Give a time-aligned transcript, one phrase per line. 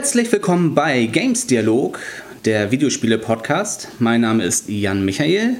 [0.00, 1.98] Herzlich willkommen bei Games Dialog,
[2.46, 4.00] der Videospiele-Podcast.
[4.00, 5.56] Mein Name ist Jan Michael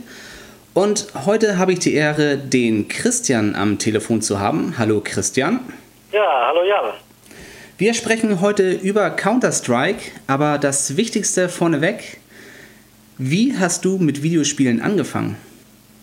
[0.72, 4.76] und heute habe ich die Ehre, den Christian am Telefon zu haben.
[4.78, 5.60] Hallo Christian.
[6.10, 6.94] Ja, hallo Jan.
[7.76, 12.18] Wir sprechen heute über Counter-Strike, aber das Wichtigste vorneweg,
[13.18, 15.36] wie hast du mit Videospielen angefangen?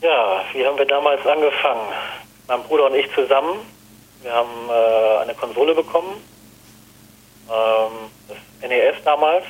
[0.03, 1.91] Ja, wie haben wir damals angefangen?
[2.47, 3.57] Mein Bruder und ich zusammen.
[4.21, 6.17] Wir haben äh, eine Konsole bekommen,
[7.49, 8.11] ähm,
[8.61, 9.45] NES damals.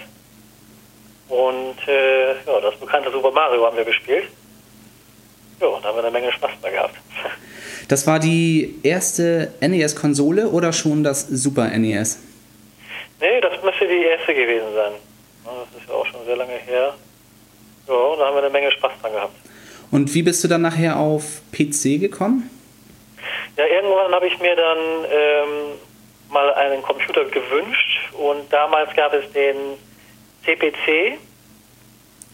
[1.30, 4.26] Und äh, ja, das bekannte Super Mario haben wir gespielt.
[5.60, 6.96] Ja, da haben wir eine Menge Spaß bei gehabt.
[7.90, 12.20] Das war die erste NES-Konsole oder schon das Super NES?
[13.22, 14.92] Nee, das müsste die erste gewesen sein.
[15.46, 16.96] Das ist ja auch schon sehr lange her.
[17.88, 19.34] Ja, da haben wir eine Menge Spaß dran gehabt.
[19.90, 22.50] Und wie bist du dann nachher auf PC gekommen?
[23.56, 24.78] Ja, irgendwann habe ich mir dann
[25.10, 25.80] ähm,
[26.30, 29.56] mal einen Computer gewünscht und damals gab es den
[30.44, 30.88] CPC,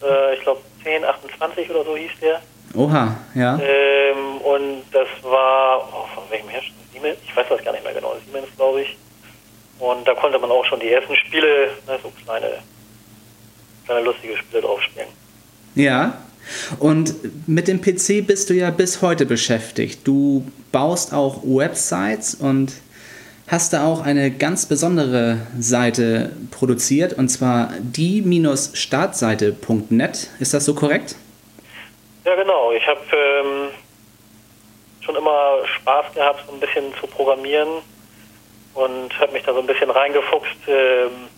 [0.02, 2.42] äh, ich glaube 1028 oder so hieß der.
[2.74, 3.58] Oha, ja.
[3.62, 6.74] Ähm, und das war, oh, von welchem Hersteller?
[6.92, 7.18] Siemens?
[7.26, 8.96] Ich weiß das gar nicht mehr genau, Siemens glaube ich.
[9.78, 12.58] Und da konnte man auch schon die ersten Spiele, ne, so kleine,
[13.86, 15.08] kleine lustige Spiele drauf spielen.
[15.74, 16.18] Ja.
[16.78, 17.14] Und
[17.48, 20.06] mit dem PC bist du ja bis heute beschäftigt.
[20.06, 22.72] Du baust auch Websites und
[23.48, 30.30] hast da auch eine ganz besondere Seite produziert und zwar die-startseite.net.
[30.40, 31.16] Ist das so korrekt?
[32.24, 32.72] Ja, genau.
[32.72, 33.68] Ich habe ähm,
[35.02, 37.68] schon immer Spaß gehabt, so ein bisschen zu programmieren
[38.74, 41.28] und habe mich da so ein bisschen reingefuchst, ähm,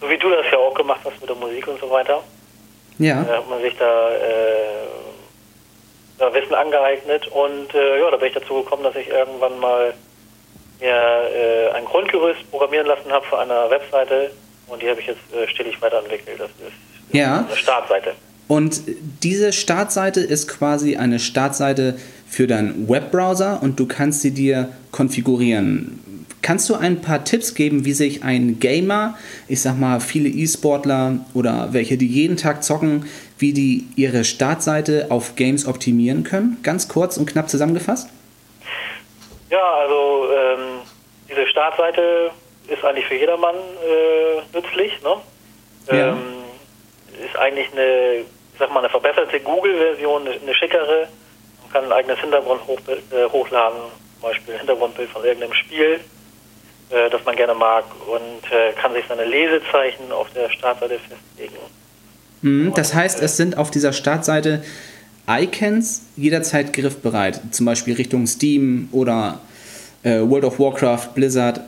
[0.00, 2.22] so wie du das ja auch gemacht hast mit der Musik und so weiter.
[2.98, 3.22] Ja.
[3.22, 4.86] Da hat man sich da, äh,
[6.18, 9.92] da Wissen angeeignet und äh, ja, da bin ich dazu gekommen, dass ich irgendwann mal
[10.82, 14.30] mir äh, ein Grundgerüst programmieren lassen habe für eine Webseite
[14.68, 16.38] und die habe ich jetzt äh, stetig weiterentwickelt.
[16.40, 17.46] Das ist Ja.
[17.46, 18.12] eine Startseite.
[18.48, 18.82] Und
[19.22, 21.96] diese Startseite ist quasi eine Startseite
[22.28, 25.98] für deinen Webbrowser und du kannst sie dir konfigurieren.
[26.42, 29.16] Kannst du ein paar Tipps geben, wie sich ein Gamer,
[29.46, 33.06] ich sag mal viele E-Sportler oder welche, die jeden Tag zocken,
[33.38, 36.56] wie die ihre Startseite auf Games optimieren können?
[36.64, 38.08] Ganz kurz und knapp zusammengefasst?
[39.52, 40.80] Ja, also ähm,
[41.28, 42.30] diese Startseite
[42.68, 44.92] ist eigentlich für jedermann äh, nützlich.
[45.02, 45.16] Ne?
[45.88, 46.08] Ja.
[46.08, 46.44] Ähm,
[47.22, 48.24] ist eigentlich eine,
[48.58, 51.08] sag mal, eine verbesserte Google-Version, eine, schickere.
[51.62, 53.78] Man kann ein eigenes Hintergrundbild äh, hochladen,
[54.20, 56.00] zum Beispiel ein Hintergrundbild von irgendeinem Spiel,
[56.88, 61.58] äh, das man gerne mag und äh, kann sich seine Lesezeichen auf der Startseite festlegen.
[62.40, 64.64] Mhm, das heißt, es sind auf dieser Startseite
[65.28, 69.40] Icons jederzeit griffbereit, zum Beispiel Richtung Steam oder
[70.02, 71.60] äh, World of Warcraft, Blizzard.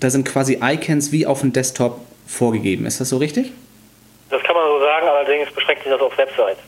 [0.00, 2.86] Da sind quasi Icons wie auf dem Desktop vorgegeben.
[2.86, 3.52] Ist das so richtig?
[4.30, 6.60] Das kann man so sagen, allerdings beschränkt sich das auf Websites.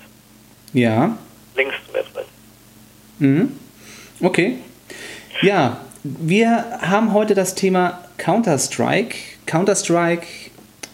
[0.75, 1.16] Ja.
[1.56, 2.28] Links zu Websites.
[3.19, 3.53] Mhm.
[4.21, 4.59] Okay.
[5.41, 9.16] Ja, wir haben heute das Thema Counter-Strike.
[9.47, 10.27] Counter-Strike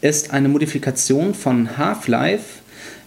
[0.01, 2.60] ist eine Modifikation von Half-Life.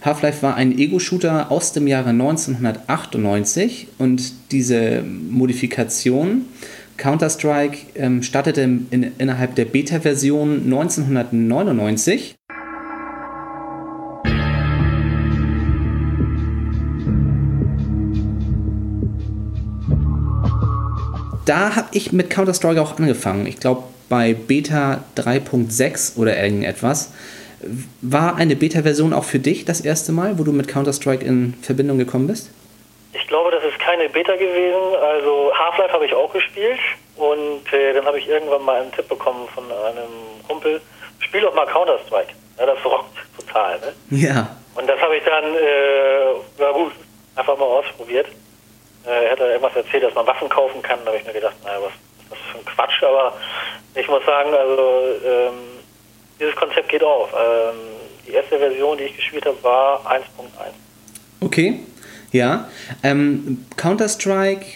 [0.04, 6.44] Half-Life war ein Ego-Shooter aus dem Jahre 1998 und diese Modifikation
[6.96, 12.36] Counter-Strike ähm, startete in, innerhalb der Beta-Version 1999.
[21.44, 23.46] da habe ich mit Counter-Strike auch angefangen.
[23.46, 27.10] Ich glaube, bei Beta 3.6 oder irgendetwas.
[28.00, 31.98] War eine Beta-Version auch für dich das erste Mal, wo du mit Counter-Strike in Verbindung
[31.98, 32.50] gekommen bist?
[33.12, 34.96] Ich glaube, das ist keine Beta gewesen.
[35.00, 36.80] Also Half-Life habe ich auch gespielt
[37.16, 40.80] und äh, dann habe ich irgendwann mal einen Tipp bekommen von einem Kumpel,
[41.20, 42.32] spiel doch mal Counter-Strike.
[42.58, 43.78] Ja, das rockt total.
[43.80, 43.92] Ne?
[44.10, 44.56] Ja.
[44.74, 46.92] Und das habe ich dann, äh, na gut,
[47.36, 48.26] einfach mal ausprobiert.
[49.06, 50.98] Äh, er hat da irgendwas erzählt, dass man Waffen kaufen kann.
[51.04, 51.92] Da habe ich mir gedacht, naja, was,
[52.30, 53.02] was für ein Quatsch.
[53.02, 53.34] Aber
[53.94, 55.73] ich muss sagen, also ähm,
[56.44, 57.30] dieses Konzept geht auf.
[57.32, 57.76] Ähm,
[58.26, 60.22] die erste Version, die ich gespielt habe, war 1.1.
[61.40, 61.80] Okay,
[62.32, 62.68] ja.
[63.02, 64.66] Ähm, Counter-Strike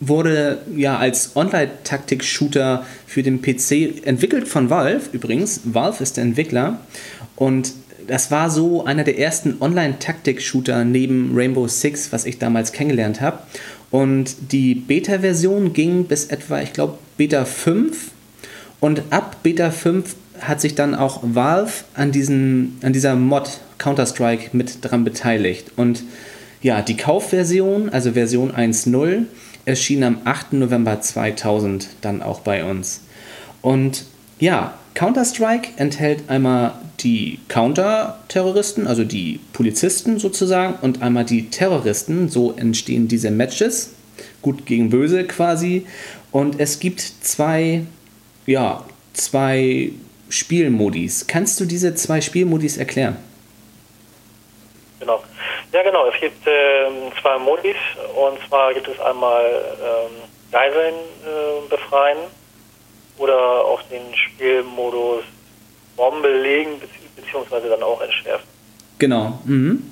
[0.00, 5.60] wurde ja als Online-Taktik-Shooter für den PC entwickelt von Valve übrigens.
[5.64, 6.80] Valve ist der Entwickler
[7.36, 7.72] und
[8.06, 13.38] das war so einer der ersten Online-Taktik-Shooter neben Rainbow Six, was ich damals kennengelernt habe.
[13.90, 18.10] Und die Beta-Version ging bis etwa, ich glaube, Beta 5.
[18.80, 24.56] Und ab Beta 5 hat sich dann auch Valve an, diesen, an dieser Mod Counter-Strike
[24.56, 25.72] mit dran beteiligt.
[25.76, 26.02] Und
[26.62, 29.24] ja, die Kaufversion, also Version 1.0,
[29.64, 30.54] erschien am 8.
[30.54, 33.02] November 2000 dann auch bei uns.
[33.62, 34.04] Und
[34.38, 42.28] ja, Counter-Strike enthält einmal die Counter-Terroristen, also die Polizisten sozusagen, und einmal die Terroristen.
[42.28, 43.90] So entstehen diese Matches.
[44.42, 45.86] Gut gegen böse quasi.
[46.30, 47.82] Und es gibt zwei,
[48.46, 49.92] ja, zwei
[50.30, 51.26] Spielmodis.
[51.26, 53.16] Kannst du diese zwei Spielmodis erklären?
[55.00, 55.22] Genau.
[55.72, 56.06] Ja, genau.
[56.06, 57.76] Es gibt ähm, zwei Modis.
[58.14, 62.18] Und zwar gibt es einmal ähm, Geiseln äh, befreien
[63.18, 65.24] oder auch den Spielmodus
[65.96, 66.80] Bombe legen
[67.14, 68.46] beziehungsweise dann auch entschärfen.
[68.98, 69.38] Genau.
[69.44, 69.82] Mhm.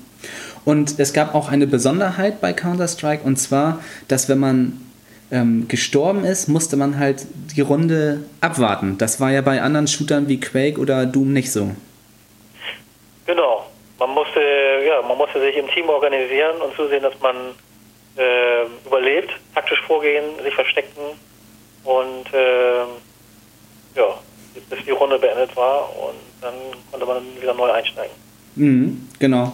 [0.65, 4.88] Und es gab auch eine Besonderheit bei Counter-Strike und zwar, dass wenn man
[5.31, 8.97] ähm, gestorben ist, musste man halt die Runde abwarten.
[8.97, 11.71] Das war ja bei anderen Shootern wie Quake oder Doom nicht so.
[13.25, 13.65] Genau.
[13.99, 14.39] Man musste,
[14.87, 17.35] ja, man musste sich im Team organisieren und zusehen, dass man
[18.17, 21.01] äh, überlebt, taktisch vorgehen, sich verstecken
[21.83, 22.79] und äh,
[23.95, 24.17] ja,
[24.69, 26.53] bis die Runde beendet war und dann
[26.91, 28.13] konnte man wieder neu einsteigen.
[28.55, 29.53] Mhm, genau.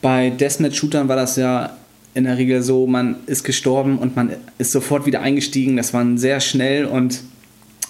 [0.00, 1.76] Bei Deathmatch-Shootern war das ja
[2.14, 5.76] in der Regel so, man ist gestorben und man ist sofort wieder eingestiegen.
[5.76, 7.20] Das war sehr schnell und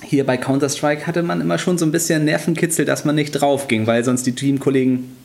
[0.03, 3.69] hier bei Counter-Strike hatte man immer schon so ein bisschen Nervenkitzel, dass man nicht drauf
[3.69, 5.17] ging, weil sonst die Teamkollegen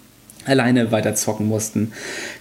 [0.45, 1.91] alleine weiter zocken mussten.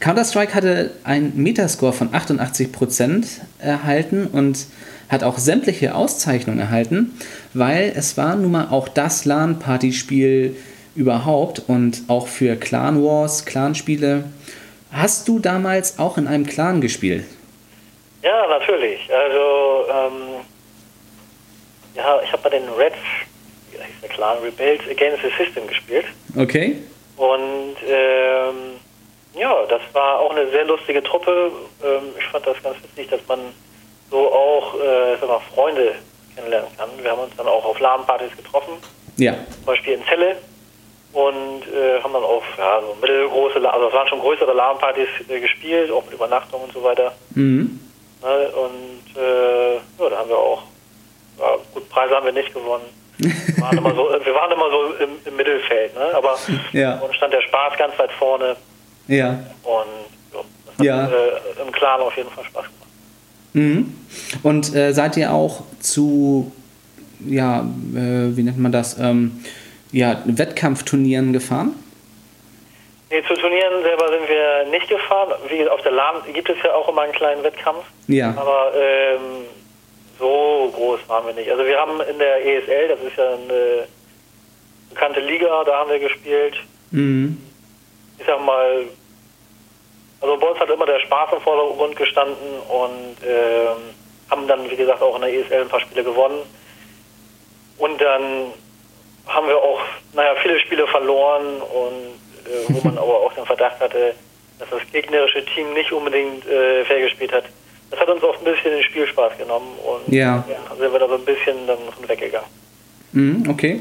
[0.00, 3.24] Counter-Strike hatte einen Metascore von 88%
[3.58, 4.66] erhalten und
[5.08, 7.12] hat auch sämtliche Auszeichnungen erhalten,
[7.54, 10.56] weil es war nun mal auch das LAN-Partyspiel
[10.94, 14.24] überhaupt und auch für Clan Wars, Clanspiele.
[14.96, 17.26] Hast du damals auch in einem Clan gespielt?
[18.22, 18.98] Ja, natürlich.
[19.12, 20.22] Also, ähm,
[21.94, 22.96] ja, ich habe bei den Reds,
[23.70, 26.06] wie heißt der Clan, Rebels Against the System gespielt.
[26.34, 26.78] Okay.
[27.18, 28.80] Und ähm,
[29.34, 31.52] ja, das war auch eine sehr lustige Truppe.
[31.84, 33.40] Ähm, ich fand das ganz witzig, dass man
[34.10, 35.94] so auch äh, sag mal, Freunde
[36.34, 36.88] kennenlernen kann.
[37.02, 38.72] Wir haben uns dann auch auf LAN-Partys getroffen.
[39.18, 39.34] Ja.
[39.56, 40.36] Zum Beispiel in Celle.
[41.16, 45.40] Und äh, haben dann auch ja, so mittelgroße, also es waren schon größere LAN-Partys äh,
[45.40, 47.14] gespielt, auch mit Übernachtung und so weiter.
[47.34, 47.80] Mhm.
[48.22, 50.64] Ne, und äh, ja, da haben wir auch,
[51.38, 52.84] ja, gut, Preise haben wir nicht gewonnen.
[53.16, 56.14] Wir waren immer so, wir waren immer so im, im Mittelfeld, ne?
[56.14, 56.36] aber
[56.72, 56.96] ja.
[56.98, 58.54] uns stand der Spaß ganz weit vorne.
[59.08, 59.38] Ja.
[59.62, 62.90] Und ja, das hat äh, im Clan auf jeden Fall Spaß gemacht.
[63.54, 63.94] Mhm.
[64.42, 66.52] Und äh, seid ihr auch zu,
[67.20, 69.42] ja, äh, wie nennt man das, ähm,
[69.96, 71.74] ja, Wettkampfturnieren gefahren?
[73.10, 75.32] Nee, zu Turnieren selber sind wir nicht gefahren.
[75.48, 77.84] Wie auf der LAN gibt es ja auch immer einen kleinen Wettkampf.
[78.06, 78.34] Ja.
[78.36, 79.46] Aber ähm,
[80.18, 81.50] so groß waren wir nicht.
[81.50, 83.86] Also wir haben in der ESL, das ist ja eine
[84.90, 86.56] bekannte Liga, da haben wir gespielt.
[86.90, 87.38] Mhm.
[88.18, 88.84] Ich sag mal,
[90.20, 93.94] also bei uns hat immer der Spaß im Vordergrund gestanden und ähm,
[94.30, 96.42] haben dann, wie gesagt, auch in der ESL ein paar Spiele gewonnen.
[97.78, 98.52] Und dann
[99.26, 99.80] haben wir auch,
[100.14, 104.14] naja, viele Spiele verloren und äh, wo man aber auch den Verdacht hatte,
[104.58, 107.44] dass das gegnerische Team nicht unbedingt äh, fair gespielt hat.
[107.90, 110.44] Das hat uns auch ein bisschen den Spielspaß genommen und Ja.
[110.68, 112.48] dann sind wir da so ein bisschen dann von weggegangen.
[113.12, 113.80] Mhm, okay.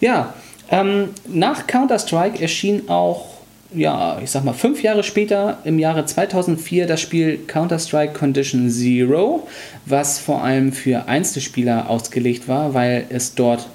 [0.00, 0.34] Ja,
[0.70, 3.26] ähm, nach Counter-Strike erschien auch,
[3.74, 9.46] ja, ich sag mal, fünf Jahre später, im Jahre 2004, das Spiel Counter-Strike Condition Zero,
[9.84, 13.66] was vor allem für Einzelspieler ausgelegt war, weil es dort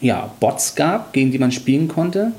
[0.00, 2.32] ja, Bots gab, gegen die man spielen konnte.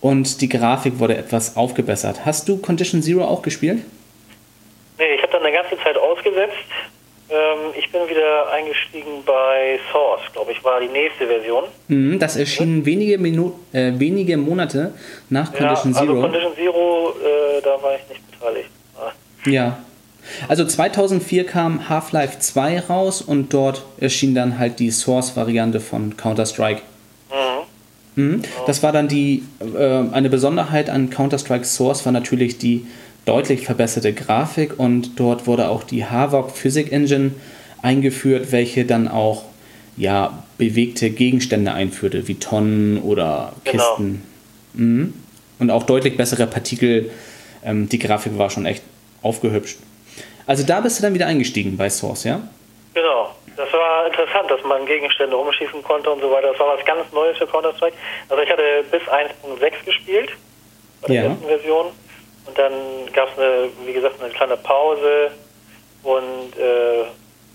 [0.00, 2.24] Und die Grafik wurde etwas aufgebessert.
[2.24, 3.82] Hast du Condition Zero auch gespielt?
[4.98, 6.56] Nee, ich habe dann eine ganze Zeit ausgesetzt.
[7.30, 11.64] Ähm, ich bin wieder eingestiegen bei Source, glaube ich, war die nächste Version.
[11.88, 14.92] Mhm, das erschien wenige, Minu äh, wenige Monate
[15.28, 16.20] nach Condition ja, also Zero.
[16.22, 18.70] Condition Zero, äh, da war ich nicht beteiligt.
[18.98, 19.12] Ah,
[19.48, 19.78] Ja.
[20.48, 26.82] Also 2004 kam Half-Life 2 raus und dort erschien dann halt die Source-Variante von Counter-Strike.
[28.16, 28.22] Mhm.
[28.22, 28.42] Mhm.
[28.66, 32.86] Das war dann die, äh, eine Besonderheit an Counter-Strike Source war natürlich die
[33.24, 37.32] deutlich verbesserte Grafik und dort wurde auch die Havok Physik Engine
[37.82, 39.44] eingeführt, welche dann auch
[39.96, 43.82] ja, bewegte Gegenstände einführte, wie Tonnen oder Genau.
[43.96, 44.22] Kisten.
[44.74, 45.14] Mhm.
[45.58, 47.10] Und auch deutlich bessere Partikel.
[47.64, 48.82] Ähm, die Grafik war schon echt
[49.22, 49.78] aufgehübscht.
[50.46, 52.40] Also da bist du dann wieder eingestiegen bei Source, ja?
[52.94, 53.34] Genau.
[53.56, 56.48] Das war interessant, dass man Gegenstände umschießen konnte und so weiter.
[56.52, 57.94] Das war was ganz Neues für Counter-Strike.
[58.30, 60.30] Also ich hatte bis 1.6 gespielt,
[61.02, 61.28] bei der Ja.
[61.30, 61.86] ersten Version.
[62.50, 62.72] Und dann
[63.12, 65.30] gab es, eine, wie gesagt, eine kleine Pause.
[66.02, 67.04] Und äh,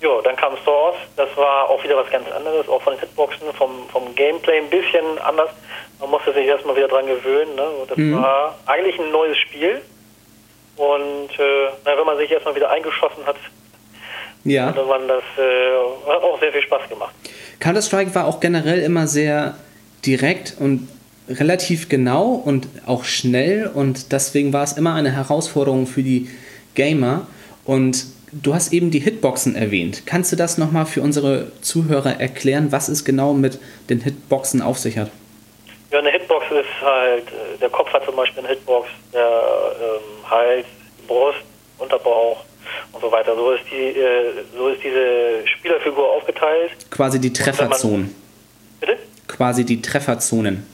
[0.01, 3.53] Ja, dann kam Source, das war auch wieder was ganz anderes, auch von den Hitboxen,
[3.57, 5.49] vom, vom Gameplay ein bisschen anders.
[5.99, 7.55] Man musste sich erstmal wieder dran gewöhnen.
[7.55, 7.67] Ne?
[7.89, 8.21] Das mhm.
[8.21, 9.81] war eigentlich ein neues Spiel.
[10.77, 13.37] Und äh, na, wenn man sich erstmal wieder eingeschossen hat,
[14.43, 14.67] ja.
[14.67, 17.13] hatte man das äh, hat auch sehr viel Spaß gemacht.
[17.59, 19.55] Counter-Strike war auch generell immer sehr
[20.05, 20.87] direkt und
[21.29, 26.29] relativ genau und auch schnell und deswegen war es immer eine Herausforderung für die
[26.75, 27.27] Gamer.
[27.63, 30.03] Und du hast eben die Hitboxen erwähnt.
[30.05, 34.77] Kannst du das nochmal für unsere Zuhörer erklären, was es genau mit den Hitboxen auf
[34.77, 35.09] sich hat?
[35.91, 40.29] Ja, eine Hitbox ist halt, äh, der Kopf hat zum Beispiel eine Hitbox, der ähm,
[40.29, 40.65] Hals,
[41.07, 41.39] Brust,
[41.77, 42.43] Unterbauch
[42.91, 43.35] und so weiter.
[43.35, 46.71] So ist, die, äh, so ist diese Spielerfigur aufgeteilt.
[46.89, 48.13] Quasi die Trefferzonen.
[48.79, 48.97] Bitte?
[49.27, 50.65] Quasi die Trefferzonen.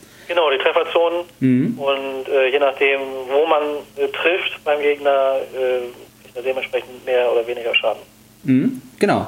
[1.41, 1.77] Mhm.
[1.77, 3.62] Und äh, je nachdem, wo man
[3.98, 8.01] äh, trifft beim Gegner, äh, dementsprechend mehr oder weniger Schaden.
[8.43, 9.27] Mhm, genau.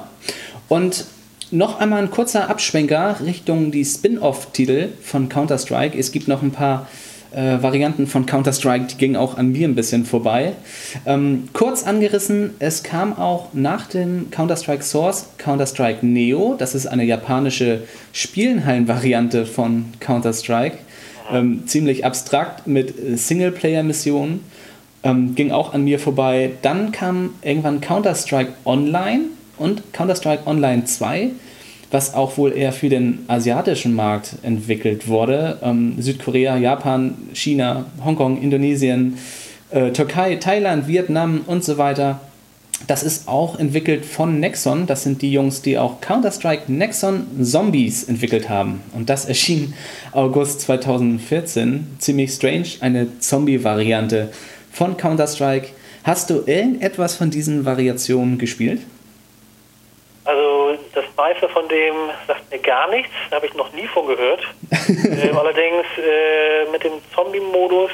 [0.69, 1.05] Und
[1.51, 5.97] noch einmal ein kurzer Abschwenker Richtung die Spin-off-Titel von Counter-Strike.
[5.97, 6.87] Es gibt noch ein paar
[7.31, 10.53] äh, Varianten von Counter-Strike, die gingen auch an mir ein bisschen vorbei.
[11.05, 16.55] Ähm, kurz angerissen, es kam auch nach dem Counter-Strike Source Counter-Strike Neo.
[16.57, 20.77] Das ist eine japanische Spielenhallen-Variante von Counter-Strike
[21.31, 24.41] ähm, ziemlich abstrakt mit Singleplayer-Missionen.
[25.03, 26.51] Ähm, ging auch an mir vorbei.
[26.61, 29.25] Dann kam irgendwann Counter-Strike Online
[29.57, 31.31] und Counter-Strike Online 2,
[31.91, 35.59] was auch wohl eher für den asiatischen Markt entwickelt wurde.
[35.61, 39.17] Ähm, Südkorea, Japan, China, Hongkong, Indonesien,
[39.71, 42.19] äh, Türkei, Thailand, Vietnam und so weiter.
[42.87, 44.87] Das ist auch entwickelt von Nexon.
[44.87, 48.83] Das sind die Jungs, die auch Counter-Strike Nexon Zombies entwickelt haben.
[48.93, 49.73] Und das erschien
[50.11, 51.95] August 2014.
[51.99, 54.31] Ziemlich strange, eine Zombie-Variante
[54.71, 55.69] von Counter-Strike.
[56.03, 58.81] Hast du irgendetwas von diesen Variationen gespielt?
[60.25, 61.93] Also das meiste von dem
[62.27, 64.41] sagt mir gar nichts, da habe ich noch nie von gehört.
[64.71, 67.91] ähm, allerdings äh, mit dem Zombie-Modus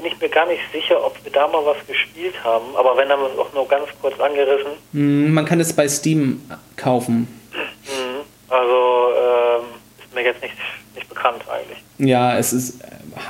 [0.00, 2.74] bin ich mir gar nicht sicher, ob wir da mal was gespielt haben.
[2.74, 4.72] Aber wenn, dann auch nur ganz kurz angerissen.
[4.92, 6.40] Mm, man kann es bei Steam
[6.76, 7.28] kaufen.
[7.52, 8.20] Mhm.
[8.48, 9.64] Also ähm,
[10.02, 10.54] ist mir jetzt nicht,
[10.94, 11.78] nicht bekannt eigentlich.
[11.98, 12.78] Ja, es ist,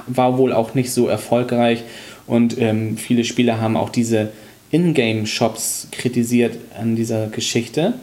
[0.06, 1.82] war wohl auch nicht so erfolgreich
[2.26, 4.32] und ähm, viele Spieler haben auch diese
[4.70, 7.94] Ingame-Shops kritisiert an dieser Geschichte.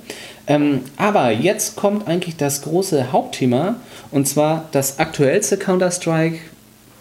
[0.45, 3.75] Ähm, aber jetzt kommt eigentlich das große Hauptthema
[4.11, 6.39] und zwar das aktuellste Counter-Strike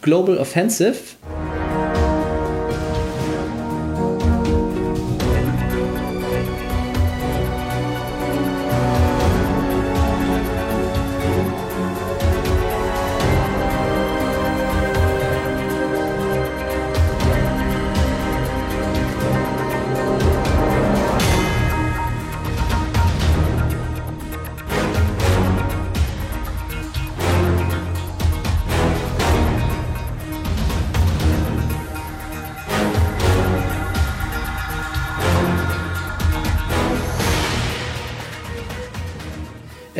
[0.02, 0.94] Global Offensive.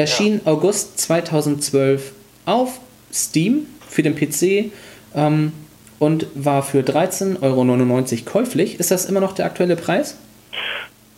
[0.07, 0.53] Erschien ja.
[0.53, 2.13] August 2012
[2.45, 2.79] auf
[3.13, 4.71] Steam für den PC
[5.17, 5.53] ähm,
[5.99, 8.79] und war für 13,99 Euro käuflich.
[8.79, 10.17] Ist das immer noch der aktuelle Preis?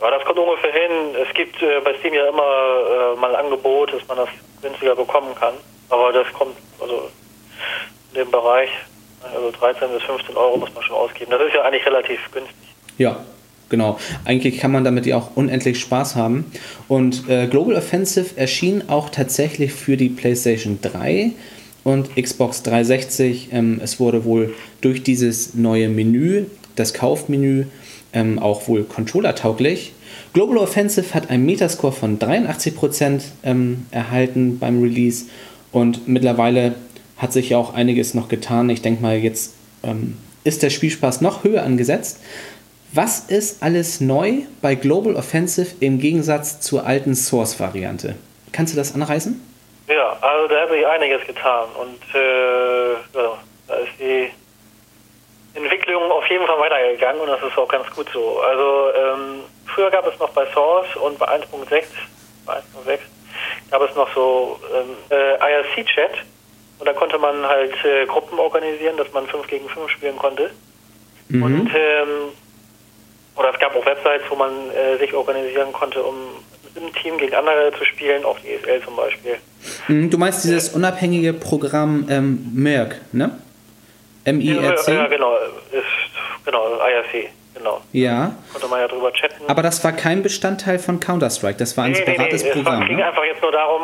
[0.01, 1.15] Ja, das kommt ungefähr hin.
[1.23, 4.29] Es gibt äh, bei Steam ja immer äh, mal Angebot, dass man das
[4.63, 5.53] günstiger bekommen kann.
[5.91, 7.11] Aber das kommt also
[8.13, 8.71] in dem Bereich,
[9.35, 11.31] also 13 bis 15 Euro muss man schon ausgeben.
[11.31, 12.57] Das ist ja eigentlich relativ günstig.
[12.97, 13.23] Ja,
[13.69, 16.47] Genau, eigentlich kann man damit ja auch unendlich Spaß haben.
[16.89, 21.33] Und äh, Global Offensive erschien auch tatsächlich für die PlayStation 3
[21.85, 23.49] und Xbox 360.
[23.53, 26.45] Ähm, es wurde wohl durch dieses neue Menü,
[26.77, 27.65] das Kaufmenü,
[28.13, 29.93] ähm, auch wohl controllertauglich.
[30.33, 35.27] Global Offensive hat einen Metascore von 83% ähm, erhalten beim Release
[35.73, 36.75] und mittlerweile
[37.17, 38.71] hat sich ja auch einiges noch getan.
[38.71, 42.19] Ich denke mal, jetzt ähm, ist der Spielspaß noch höher angesetzt.
[43.01, 48.17] Was ist alles neu bei Global Offensive im Gegensatz zur alten Source-Variante?
[48.51, 49.41] Kannst du das anreißen?
[49.87, 53.39] Ja, also da hat sich einiges getan und äh, ja,
[53.69, 54.29] da ist die
[55.55, 58.41] Entwicklung auf jeden Fall weitergegangen und das ist auch ganz gut so.
[58.41, 61.85] Also ähm, früher gab es noch bei Source und bei 1.6,
[62.47, 62.99] bei 1.6
[63.71, 66.25] gab es noch so ähm, äh, IRC-Chat
[66.81, 70.51] und da konnte man halt äh, Gruppen organisieren, dass man 5 gegen 5 spielen konnte.
[71.29, 71.43] Mhm.
[71.45, 72.33] Und ähm,
[73.39, 76.15] oder es gab auch Websites, wo man äh, sich organisieren konnte, um
[76.75, 79.37] im Team gegen andere zu spielen, auch die ESL zum Beispiel.
[79.89, 83.31] Mhm, du meinst dieses unabhängige Programm ähm, MERC, ne?
[84.25, 84.93] M-I-R-C?
[84.93, 85.37] Ja, ja, genau,
[85.73, 87.81] ist, genau, IRC, genau.
[87.93, 88.35] Ja.
[88.53, 89.43] Konnte man ja drüber chatten.
[89.49, 92.81] Aber das war kein Bestandteil von Counter-Strike, das war ein separates Es Programm.
[92.81, 93.07] war- ging Ne?
[93.07, 93.83] einfach jetzt nur darum,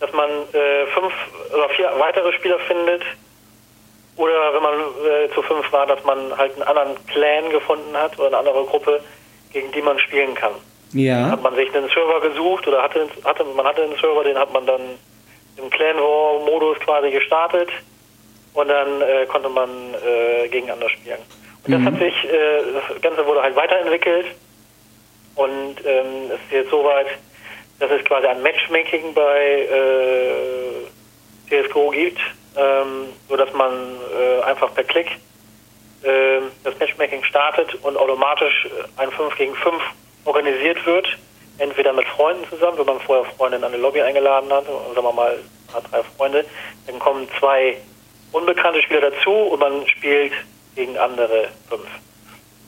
[0.00, 1.12] dass man äh, fünf
[1.54, 3.02] oder vier weitere Spieler findet.
[4.16, 8.18] Oder wenn man äh, zu fünf war, dass man halt einen anderen Clan gefunden hat
[8.18, 9.00] oder eine andere Gruppe,
[9.52, 10.52] gegen die man spielen kann.
[10.92, 11.30] Ja.
[11.30, 14.52] Hat man sich einen Server gesucht oder hatte, hatte man hatte einen Server, den hat
[14.52, 14.80] man dann
[15.56, 17.68] im Clan War Modus quasi gestartet
[18.54, 21.18] und dann äh, konnte man äh, gegeneinander spielen.
[21.66, 24.26] Und das hat sich, äh, das Ganze wurde halt weiterentwickelt
[25.34, 27.06] und ähm, es ist jetzt soweit,
[27.78, 32.18] dass es quasi ein Matchmaking bei äh, CSGO gibt,
[32.56, 35.18] ähm, so dass man äh, einfach per Klick
[36.02, 39.82] äh, das Matchmaking startet und automatisch äh, ein 5 gegen 5
[40.24, 41.06] organisiert wird.
[41.58, 45.12] Entweder mit Freunden zusammen, wenn man vorher Freunde in eine Lobby eingeladen hat, sagen wir
[45.12, 45.38] mal,
[45.90, 46.44] drei Freunde,
[46.86, 47.78] dann kommen zwei
[48.32, 50.32] unbekannte Spieler dazu und man spielt
[50.74, 51.86] gegen andere fünf.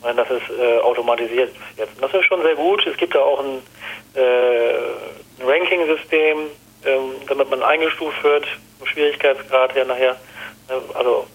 [0.00, 1.94] Und das ist äh, automatisiert jetzt.
[1.96, 2.86] Und das ist schon sehr gut.
[2.86, 3.62] Es gibt da auch ein,
[4.14, 4.74] äh,
[5.40, 6.46] ein Ranking-System,
[6.84, 8.46] ähm, damit man eingestuft wird,
[8.78, 10.16] vom Schwierigkeitsgrad her nachher.
[10.68, 11.26] Äh, Also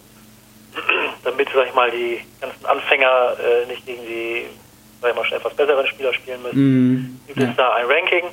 [1.24, 4.46] damit, sag ich mal, die ganzen Anfänger äh, nicht gegen die,
[5.00, 7.20] sag ich mal, schon etwas besseren Spieler spielen müssen, Mhm.
[7.28, 8.24] gibt es da ein Ranking.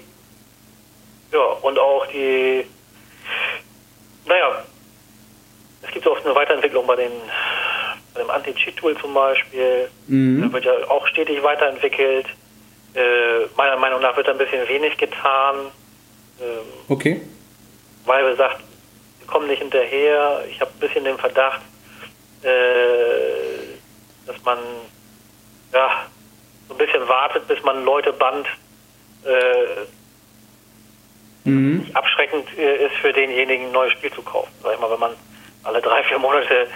[1.32, 2.66] Ja, und auch die,
[4.26, 4.64] naja,
[5.82, 7.12] es gibt auch eine Weiterentwicklung bei, den,
[8.14, 9.90] bei dem Anti-Cheat-Tool zum Beispiel.
[10.08, 10.42] Mhm.
[10.42, 12.26] Da wird ja auch stetig weiterentwickelt.
[12.96, 15.68] Äh, meiner Meinung nach wird da ein bisschen wenig getan.
[16.42, 17.22] Ähm, Okay.
[18.06, 18.62] weil sagt,
[19.20, 20.44] wir kommen nicht hinterher.
[20.50, 21.62] Ich habe ein bisschen den Verdacht,
[22.44, 22.48] äh,
[24.26, 24.58] dass man
[25.74, 26.06] ja
[26.68, 28.48] so ein bisschen wartet, bis man Leute bannt,
[29.26, 29.86] äh,
[31.44, 31.90] Mhm.
[31.96, 34.52] abschreckend äh, ist für denjenigen, ein neues Spiel zu kaufen.
[34.62, 35.16] Sag ich mal, wenn man
[35.64, 36.68] alle drei, vier Monate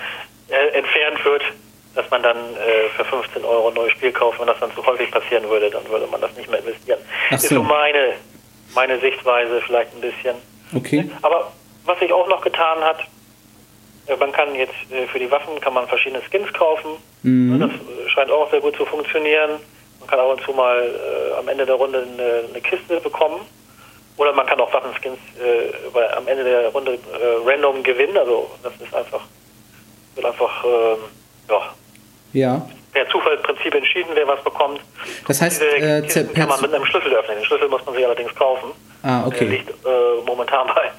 [0.49, 1.43] äh, entfernt wird,
[1.93, 4.39] dass man dann äh, für 15 Euro ein neues Spiel kauft.
[4.39, 6.99] Wenn das dann zu häufig passieren würde, dann würde man das nicht mehr investieren.
[7.29, 7.55] Ach Ist so.
[7.55, 8.15] so meine,
[8.75, 10.35] meine Sichtweise vielleicht ein bisschen.
[10.75, 11.09] Okay.
[11.21, 11.51] Aber
[11.85, 12.99] was sich auch noch getan hat,
[14.07, 16.91] äh, man kann jetzt äh, für die Waffen kann man verschiedene Skins kaufen.
[17.23, 17.59] Mhm.
[17.59, 19.51] Das äh, scheint auch sehr gut zu funktionieren.
[19.99, 23.41] Man kann ab und zu mal äh, am Ende der Runde eine, eine Kiste bekommen.
[24.17, 26.97] Oder man kann auch Waffenskins äh, am Ende der Runde äh,
[27.45, 28.17] random gewinnen.
[28.17, 29.21] Also das ist einfach,
[30.15, 30.97] wird einfach ähm,
[31.49, 31.73] ja,
[32.33, 32.69] Ja.
[32.95, 34.79] Per Zufallsprinzip entschieden, wer was bekommt.
[35.27, 36.01] Das heißt, äh,
[36.33, 37.37] kann man mit einem Schlüssel öffnen.
[37.37, 38.71] Den Schlüssel muss man sich allerdings kaufen.
[39.03, 39.45] Ah, Der okay.
[39.45, 40.89] liegt äh, momentan bei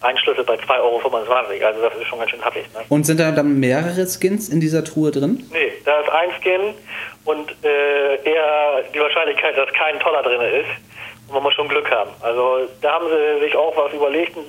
[0.08, 1.66] ein Schlüssel bei 2,25 Euro.
[1.66, 2.64] Also das ist schon ganz schön happig.
[2.72, 2.84] Ne?
[2.88, 5.44] Und sind da dann mehrere Skins in dieser Truhe drin?
[5.52, 6.74] Nee, da ist ein Skin
[7.24, 10.70] und äh, eher die Wahrscheinlichkeit, dass kein toller drin ist.
[11.26, 12.10] Und man muss schon Glück haben.
[12.20, 14.36] Also da haben sie sich auch was überlegt.
[14.36, 14.44] Ein,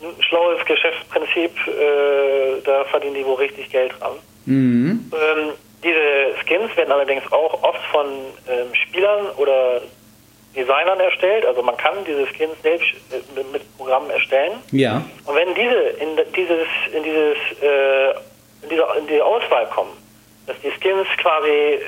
[0.00, 1.52] ein schlaues Geschäftsprinzip.
[1.66, 4.12] Äh, da verdienen die wohl richtig Geld dran.
[4.48, 5.12] Mhm.
[5.12, 5.52] Ähm,
[5.84, 8.06] diese Skins werden allerdings auch oft von
[8.48, 9.82] ähm, Spielern oder
[10.56, 11.44] Designern erstellt.
[11.44, 14.52] Also man kann diese Skins selbst äh, mit, Programmen erstellen.
[14.72, 15.04] Ja.
[15.26, 18.10] Und wenn diese in dieses in dieses äh,
[18.62, 19.92] in, diese, in die Auswahl kommen,
[20.46, 21.78] dass die Skins quasi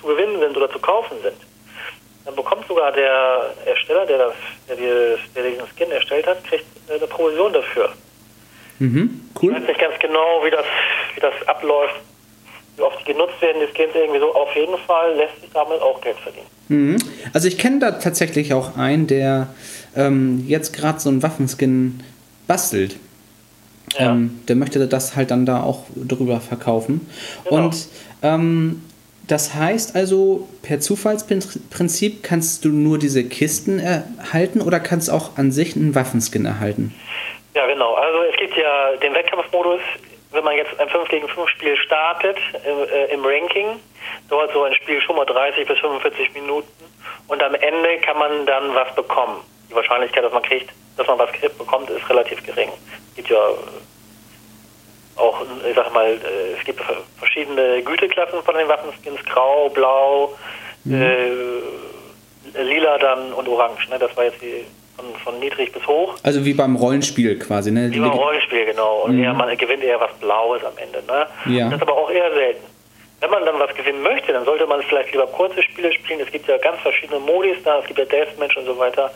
[0.00, 1.36] zu gewinnen sind oder zu kaufen sind,
[2.24, 4.34] dann bekommt sogar der Ersteller, der das,
[4.68, 7.92] der, dieses, der diesen Skin erstellt hat, kriegt äh, eine Provision dafür.
[8.78, 9.20] Mhm.
[9.34, 9.54] Ich Cool.
[9.54, 10.64] weiß nicht ganz genau, wie das,
[11.14, 11.94] wie das abläuft,
[12.76, 14.34] wie oft die genutzt werden, die Skins irgendwie so.
[14.34, 16.46] Auf jeden Fall lässt sich damit auch Geld verdienen.
[16.68, 16.96] Mhm.
[17.32, 19.48] Also ich kenne da tatsächlich auch einen, der
[19.96, 22.00] ähm, jetzt gerade so einen Waffenskin
[22.46, 22.96] bastelt.
[23.98, 24.12] Ja.
[24.12, 27.06] Ähm, der möchte das halt dann da auch drüber verkaufen.
[27.44, 27.66] Genau.
[27.66, 27.86] Und
[28.22, 28.82] ähm,
[29.26, 35.52] das heißt also, per Zufallsprinzip kannst du nur diese Kisten erhalten oder kannst auch an
[35.52, 36.94] sich einen Waffenskin erhalten?
[37.54, 37.94] Ja, genau.
[37.94, 39.80] Also es gibt ja den Wettkampfmodus,
[40.32, 43.80] wenn man jetzt ein 5 gegen 5 Spiel startet im, äh, im Ranking,
[44.28, 46.68] dauert so ein Spiel schon mal 30 bis 45 Minuten
[47.28, 49.40] und am Ende kann man dann was bekommen.
[49.70, 52.72] Die Wahrscheinlichkeit, dass man kriegt, dass man was bekommt, ist relativ gering.
[53.10, 53.52] Es gibt ja äh,
[55.16, 56.82] auch, ich sag mal, äh, es gibt
[57.18, 60.36] verschiedene Güteklassen von den Waffenskins, grau, blau,
[60.86, 61.30] äh,
[62.60, 63.88] lila dann und orange.
[63.90, 63.98] Ne?
[64.00, 66.14] Das war jetzt die von, von niedrig bis hoch.
[66.22, 67.90] Also wie beim Rollenspiel quasi, ne?
[67.90, 69.02] Wie beim Rollenspiel, genau.
[69.04, 69.24] Und Mhm.
[69.24, 71.02] eher, man gewinnt eher was Blaues am Ende.
[71.06, 71.26] Ne?
[71.56, 71.64] Ja.
[71.66, 72.64] Das ist aber auch eher selten.
[73.20, 76.20] Wenn man dann was gewinnen möchte, dann sollte man vielleicht lieber kurze Spiele spielen.
[76.20, 79.10] Es gibt ja ganz verschiedene Modis da, es gibt ja Deathmatch und so weiter.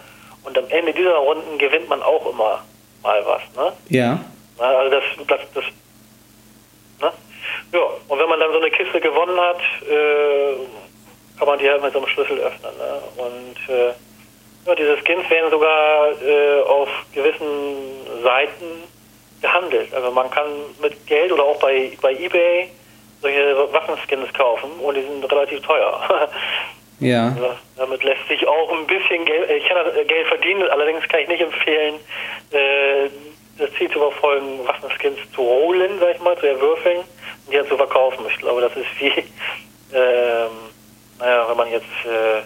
[0.44, 2.62] Und am Ende dieser Runden gewinnt man auch immer
[3.02, 3.42] mal was.
[3.56, 3.72] Ne?
[3.90, 4.18] Ja.
[4.58, 5.64] Also das, das, das
[7.00, 7.12] ne?
[7.72, 10.54] Ja, und wenn man dann so eine Kiste gewonnen hat, äh,
[11.38, 12.72] kann man die halt mit so einem Schlüssel öffnen.
[12.78, 13.02] Ne?
[13.16, 13.92] Und äh,
[14.68, 18.84] ja, diese Skins werden sogar äh, auf gewissen Seiten
[19.40, 19.92] gehandelt.
[19.94, 20.46] Also man kann
[20.80, 22.68] mit Geld oder auch bei, bei Ebay
[23.22, 26.28] solche Waffenskins kaufen und die sind relativ teuer.
[27.00, 27.28] Ja.
[27.28, 31.20] Also, damit lässt sich auch ein bisschen Geld, ich kann das Geld verdienen, allerdings kann
[31.20, 31.94] ich nicht empfehlen,
[32.50, 33.08] äh,
[33.56, 37.68] das Ziel zu verfolgen, Waffenskins zu holen, sag ich mal, zu erwürfeln und die dann
[37.68, 38.26] zu verkaufen.
[38.28, 39.12] Ich glaube, das ist wie,
[39.94, 40.50] ähm,
[41.20, 42.42] naja, wenn man jetzt äh,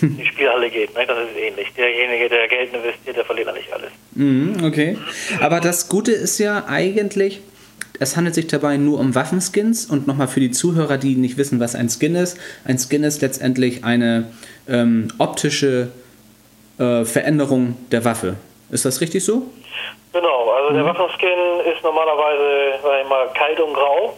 [0.00, 1.06] in die Spielhalle geht, ne?
[1.06, 1.72] das ist ähnlich.
[1.76, 3.90] Derjenige, der Geld investiert, der verliert eigentlich alles.
[4.14, 4.98] Mhm, okay.
[5.40, 7.40] Aber das Gute ist ja eigentlich,
[8.00, 11.60] es handelt sich dabei nur um Waffenskins und nochmal für die Zuhörer, die nicht wissen,
[11.60, 12.38] was ein Skin ist.
[12.64, 14.30] Ein Skin ist letztendlich eine
[14.68, 15.90] ähm, optische
[16.78, 18.36] äh, Veränderung der Waffe.
[18.70, 19.50] Ist das richtig so?
[20.12, 24.16] Genau, also der Waffenskin ist normalerweise, sag ich mal, kalt und grau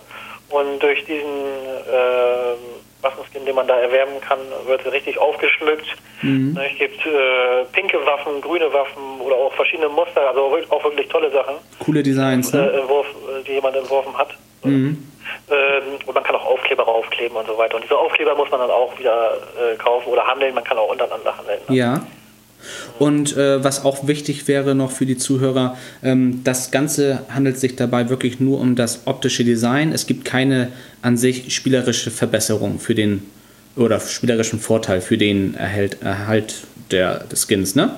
[0.51, 5.87] und durch diesen äh, Waffenskin, den man da erwerben kann, wird richtig aufgeschmückt.
[6.23, 11.09] Ne, Es gibt äh, pinke Waffen, grüne Waffen oder auch verschiedene Muster, also auch wirklich
[11.09, 11.55] tolle Sachen.
[11.85, 12.73] Coole Designs, äh, ne?
[12.73, 14.31] Entwurf, äh, die jemand entworfen hat.
[15.51, 17.77] Ähm, und man kann auch Aufkleber raufkleben und so weiter.
[17.77, 20.55] Und diese Aufkleber muss man dann auch wieder äh, kaufen oder handeln.
[20.55, 21.61] Man kann auch untereinander handeln.
[21.69, 21.77] ne?
[21.77, 22.01] Ja.
[22.99, 27.77] Und äh, was auch wichtig wäre noch für die Zuhörer, ähm, das Ganze handelt sich
[27.77, 29.93] dabei wirklich nur um das optische Design.
[29.93, 33.23] Es gibt keine an sich spielerische Verbesserung für den
[33.77, 37.97] oder spielerischen Vorteil für den Erhalt, Erhalt der, des Skins, ne?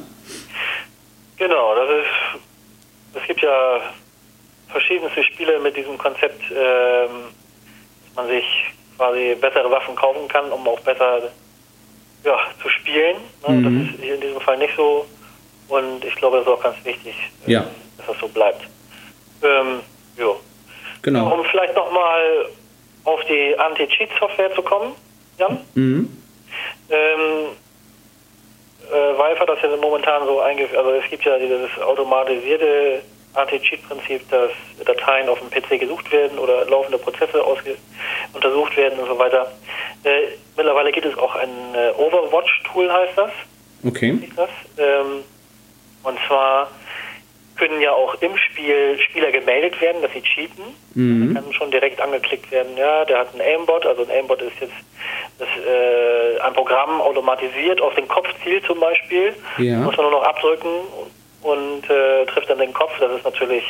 [1.39, 3.21] Genau, das ist.
[3.21, 3.81] Es gibt ja
[4.69, 7.09] verschiedenste Spiele mit diesem Konzept, ähm,
[8.07, 8.45] dass man sich
[8.97, 11.31] quasi bessere Waffen kaufen kann, um auch besser
[12.25, 13.17] ja, zu spielen.
[13.47, 13.55] Ne?
[13.55, 13.65] Mhm.
[13.65, 15.07] Das ist hier in diesem Fall nicht so.
[15.69, 17.15] Und ich glaube, das ist auch ganz wichtig,
[17.47, 17.65] äh, Ja.
[17.99, 18.63] dass das so bleibt.
[19.43, 19.81] Ähm,
[20.17, 20.39] jo.
[21.03, 21.35] Genau.
[21.35, 22.47] Um vielleicht nochmal
[23.05, 24.95] auf die Anti-Cheat-Software zu kommen,
[25.39, 25.59] Jan.
[25.75, 26.17] Mhm.
[26.91, 27.47] Ähm,
[28.91, 33.03] äh, Valve hat das ja momentan so eingeführt, also es gibt ja dieses automatisierte
[33.35, 34.51] Anti-Cheat-Prinzip, dass
[34.85, 37.43] Dateien auf dem PC gesucht werden oder laufende Prozesse
[38.35, 39.51] untersucht werden und so weiter.
[40.05, 43.31] Äh, mittlerweile gibt es auch ein äh, Overwatch-Tool, heißt das.
[43.85, 44.19] Okay.
[44.37, 44.51] Das?
[44.79, 45.25] Ähm,
[46.03, 46.71] und zwar
[47.57, 50.65] können ja auch im Spiel Spieler gemeldet werden, dass sie cheaten.
[50.95, 51.35] Mhm.
[51.35, 54.59] Da kann schon direkt angeklickt werden, ja, der hat einen Aimbot, also ein Aimbot ist
[54.61, 54.73] jetzt
[55.39, 59.35] das, äh, ein Programm automatisiert auf den Kopf zielt zum Beispiel.
[59.59, 59.79] Ja.
[59.79, 60.81] Muss man nur noch abdrücken
[61.43, 62.93] und äh, trifft dann den Kopf.
[63.01, 63.65] Das ist natürlich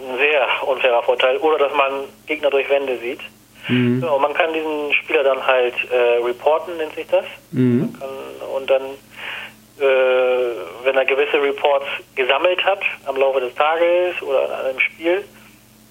[0.00, 1.36] ein sehr unfairer Vorteil.
[1.38, 3.20] Oder dass man Gegner durch Wände sieht.
[3.68, 4.02] Mhm.
[4.02, 7.24] Ja, und man kann diesen Spieler dann halt äh, reporten, nennt sich das.
[7.52, 7.80] Mhm.
[7.80, 8.08] Man kann,
[8.56, 10.54] und dann, äh,
[10.84, 15.24] wenn er gewisse Reports gesammelt hat am Laufe des Tages oder an einem Spiel,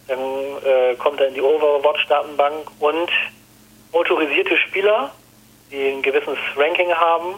[0.07, 3.09] dann äh, kommt er in die Overwatch-Datenbank und
[3.91, 5.11] autorisierte Spieler,
[5.71, 7.35] die ein gewisses Ranking haben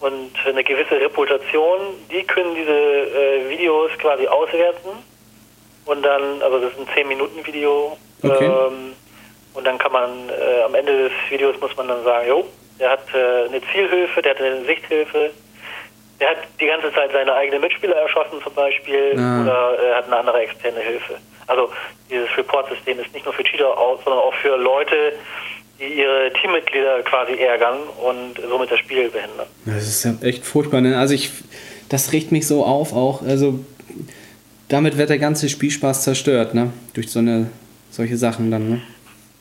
[0.00, 4.90] und eine gewisse Reputation, die können diese äh, Videos quasi auswerten
[5.86, 8.44] und dann, also das ist ein 10-Minuten-Video, Okay.
[8.44, 8.92] ähm,
[9.54, 12.44] und dann kann man äh, am Ende des Videos muss man dann sagen, jo,
[12.80, 15.30] der hat äh, eine Zielhilfe, der hat eine Sichthilfe,
[16.20, 19.42] der hat die ganze Zeit seine eigenen Mitspieler erschossen zum Beispiel Ah.
[19.42, 21.14] oder äh, hat eine andere externe Hilfe.
[21.48, 21.68] Also
[22.10, 24.94] dieses Report-System ist nicht nur für Cheater, aus, sondern auch für Leute,
[25.80, 29.46] die ihre Teammitglieder quasi ärgern und somit das Spiel behindern.
[29.66, 30.96] Das ist ja echt furchtbar, ne?
[30.98, 31.30] Also ich,
[31.88, 33.22] das regt mich so auf auch.
[33.22, 33.58] Also
[34.68, 36.72] damit wird der ganze Spielspaß zerstört, ne?
[36.94, 37.50] Durch so eine,
[37.90, 38.82] solche Sachen dann, ne?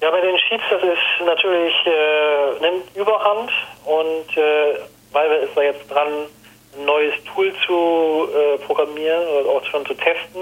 [0.01, 3.51] Ja, bei den Cheats, das ist natürlich, äh, nimmt Überhand
[3.85, 4.79] und äh,
[5.11, 6.07] Valve ist da jetzt dran,
[6.77, 10.41] ein neues Tool zu äh, programmieren oder auch schon zu testen.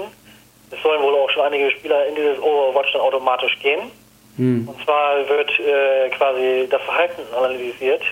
[0.70, 3.90] Es sollen wohl auch schon einige Spieler in dieses Overwatch dann automatisch gehen.
[4.36, 4.66] Hm.
[4.66, 8.02] Und zwar wird äh, quasi das Verhalten analysiert,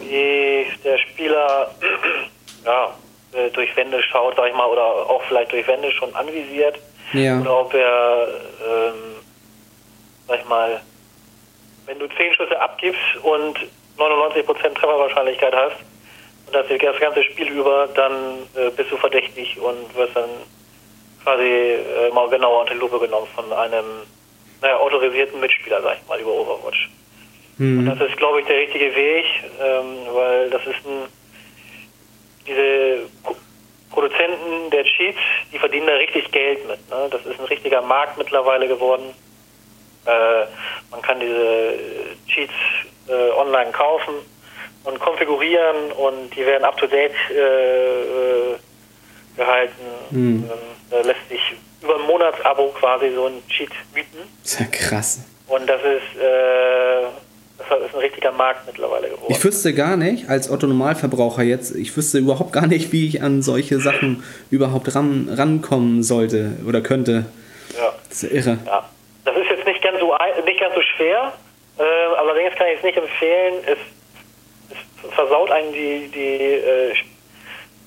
[0.00, 1.74] wie der Spieler
[2.64, 2.94] ja,
[3.32, 6.78] äh, durch Wände schaut, sag ich mal, oder auch vielleicht durch Wände schon anvisiert.
[7.14, 7.40] Ja.
[7.40, 8.28] Oder ob er,
[8.60, 9.11] ähm,
[10.28, 10.80] sag ich mal,
[11.86, 13.58] wenn du 10 Schüsse abgibst und
[13.98, 15.76] 99% Trefferwahrscheinlichkeit hast
[16.46, 20.30] und das das ganze Spiel über, dann äh, bist du verdächtig und wirst dann
[21.24, 23.84] quasi äh, mal genauer unter die Lupe genommen von einem
[24.60, 26.88] naja, autorisierten Mitspieler, sag ich mal, über Overwatch.
[27.58, 29.24] Und das ist, glaube ich, der richtige Weg,
[29.60, 31.06] ähm, weil das ist ein,
[32.46, 33.36] diese Pro-
[33.90, 35.18] Produzenten der Cheats,
[35.52, 36.78] die verdienen da richtig Geld mit.
[36.90, 37.08] Ne?
[37.10, 39.14] Das ist ein richtiger Markt mittlerweile geworden.
[40.06, 40.46] Äh,
[40.90, 41.76] man kann diese äh,
[42.26, 42.52] Cheats
[43.08, 44.14] äh, online kaufen
[44.84, 48.02] und konfigurieren und die werden up to date äh,
[48.52, 48.56] äh,
[49.36, 49.84] gehalten.
[50.10, 50.50] Hm.
[50.90, 51.40] Da lässt sich
[51.80, 54.18] über ein Monatsabo quasi so ein Cheat bieten.
[54.42, 55.20] Das ist ja krass.
[55.46, 57.02] Und das ist, äh,
[57.58, 59.26] das ist ein richtiger Markt mittlerweile geworden.
[59.32, 63.42] Ich wüsste gar nicht, als Otto-Normalverbraucher jetzt, ich wüsste überhaupt gar nicht, wie ich an
[63.42, 67.26] solche Sachen überhaupt ran, rankommen sollte oder könnte.
[67.76, 67.92] ja.
[68.08, 68.58] Das ist ja irre.
[68.66, 68.88] ja.
[70.44, 71.32] Nicht ganz so, schwer.
[71.78, 73.54] Äh, allerdings kann ich es nicht empfehlen.
[73.66, 73.78] Es,
[74.70, 76.94] es versaut einen die, die äh,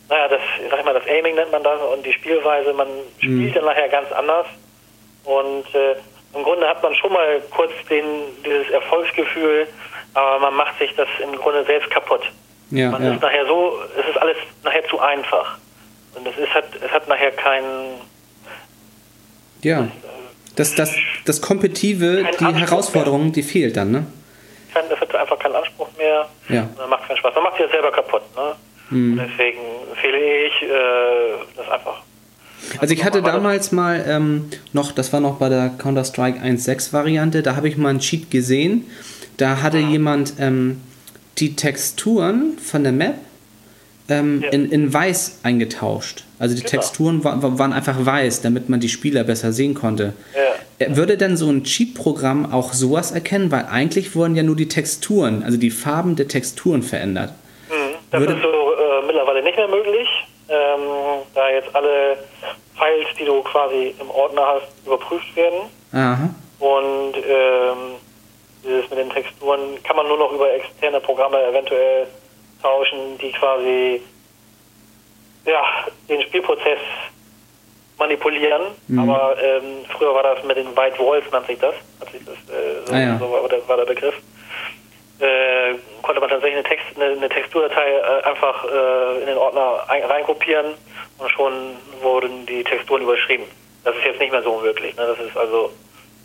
[0.09, 2.73] naja, das, sag ich mal, das Aiming nennt man das und die Spielweise.
[2.73, 3.53] Man spielt mhm.
[3.53, 4.45] dann nachher ganz anders.
[5.23, 5.95] Und äh,
[6.35, 8.05] im Grunde hat man schon mal kurz den,
[8.45, 9.67] dieses Erfolgsgefühl,
[10.13, 12.21] aber man macht sich das im Grunde selbst kaputt.
[12.71, 13.13] Ja, man ja.
[13.13, 15.57] ist nachher so, es ist alles nachher zu einfach.
[16.15, 18.01] Und es ist hat, es hat nachher keinen.
[19.61, 19.87] Ja.
[20.55, 23.31] Das, das, das Kompetitive, die Anspruch Herausforderung, mehr.
[23.33, 24.05] die fehlt dann, ne?
[24.73, 26.27] Es hat einfach keinen Anspruch mehr.
[26.49, 26.67] Ja.
[26.77, 27.33] Dann macht keinen Spaß.
[27.35, 28.55] Man macht sich ja selber kaputt, ne?
[28.89, 29.17] Mhm.
[29.17, 29.59] Deswegen
[29.89, 30.67] empfehle ich äh,
[31.55, 32.01] das einfach.
[32.79, 37.41] Also ich hatte damals mal ähm, noch, das war noch bei der Counter-Strike 1.6 Variante,
[37.41, 38.89] da habe ich mal einen Cheat gesehen.
[39.37, 39.89] Da hatte mhm.
[39.91, 40.81] jemand ähm,
[41.37, 43.15] die Texturen von der Map
[44.09, 44.49] ähm, ja.
[44.49, 46.23] in, in weiß eingetauscht.
[46.39, 46.71] Also die genau.
[46.71, 50.13] Texturen war, waren einfach weiß, damit man die Spieler besser sehen konnte.
[50.35, 50.85] Ja.
[50.85, 53.51] Äh, würde denn so ein Cheat-Programm auch sowas erkennen?
[53.51, 57.33] Weil eigentlich wurden ja nur die Texturen, also die Farben der Texturen verändert.
[57.69, 57.95] Mhm.
[58.11, 60.07] Das Würde ist so äh, mittlerweile nicht mehr möglich,
[60.49, 60.81] ähm,
[61.33, 62.17] da jetzt alle
[62.77, 65.69] Files, die du quasi im Ordner hast, überprüft werden.
[65.93, 66.29] Aha.
[66.59, 67.95] Und ähm,
[68.63, 72.07] dieses mit den Texturen kann man nur noch über externe Programme eventuell
[72.65, 74.01] tauschen, die quasi
[75.45, 75.61] ja,
[76.09, 76.79] den Spielprozess
[77.97, 78.63] manipulieren.
[78.87, 78.99] Mhm.
[78.99, 81.75] Aber ähm, früher war das mit den White Walls, nannte sich das.
[81.99, 83.17] Hat sich das äh, so, ah, ja.
[83.19, 84.15] so war, war, der Begriff.
[85.19, 89.85] Äh, konnte man tatsächlich eine, Text, eine, eine Texturdatei äh, einfach äh, in den Ordner
[89.87, 90.73] ein, reinkopieren
[91.19, 91.53] und schon
[92.01, 93.45] wurden die Texturen überschrieben.
[93.85, 94.95] Das ist jetzt nicht mehr so möglich.
[94.97, 95.03] Ne?
[95.05, 95.71] Das ist also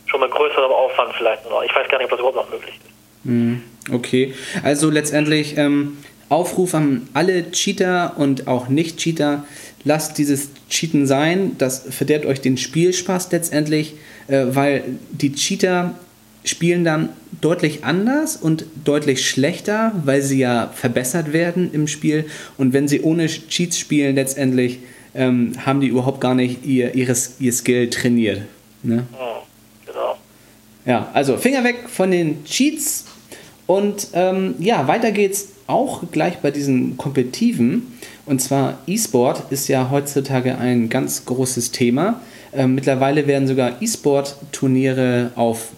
[0.07, 1.63] schon mit größerem Aufwand vielleicht noch.
[1.63, 2.91] Ich weiß gar nicht, ob das überhaupt noch möglich ist.
[3.25, 3.63] Mhm.
[3.93, 5.99] Okay, also letztendlich ähm,
[6.31, 9.45] Aufruf an alle Cheater und auch Nicht-Cheater,
[9.85, 13.95] lasst dieses Cheaten sein, das verderbt euch den Spielspaß letztendlich,
[14.29, 15.95] äh, weil die Cheater
[16.45, 22.73] spielen dann deutlich anders und deutlich schlechter, weil sie ja verbessert werden im Spiel und
[22.73, 24.79] wenn sie ohne Cheats spielen letztendlich,
[25.15, 28.43] ähm, haben die überhaupt gar nicht ihr, ihres, ihr Skill trainiert.
[28.83, 29.05] Ne?
[29.85, 30.17] genau.
[30.87, 33.07] Ja, also Finger weg von den Cheats
[33.67, 37.87] und ähm, ja, weiter geht's auch gleich bei diesen Kompetitiven.
[38.27, 42.21] Und zwar E-Sport ist ja heutzutage ein ganz großes Thema.
[42.53, 45.69] Ähm, mittlerweile werden sogar E-Sport-Turniere auf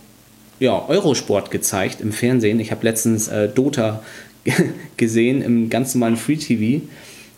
[0.58, 2.60] ja, Eurosport gezeigt im Fernsehen.
[2.60, 4.02] Ich habe letztens äh, Dota
[4.96, 6.84] gesehen im ganz normalen Free TV.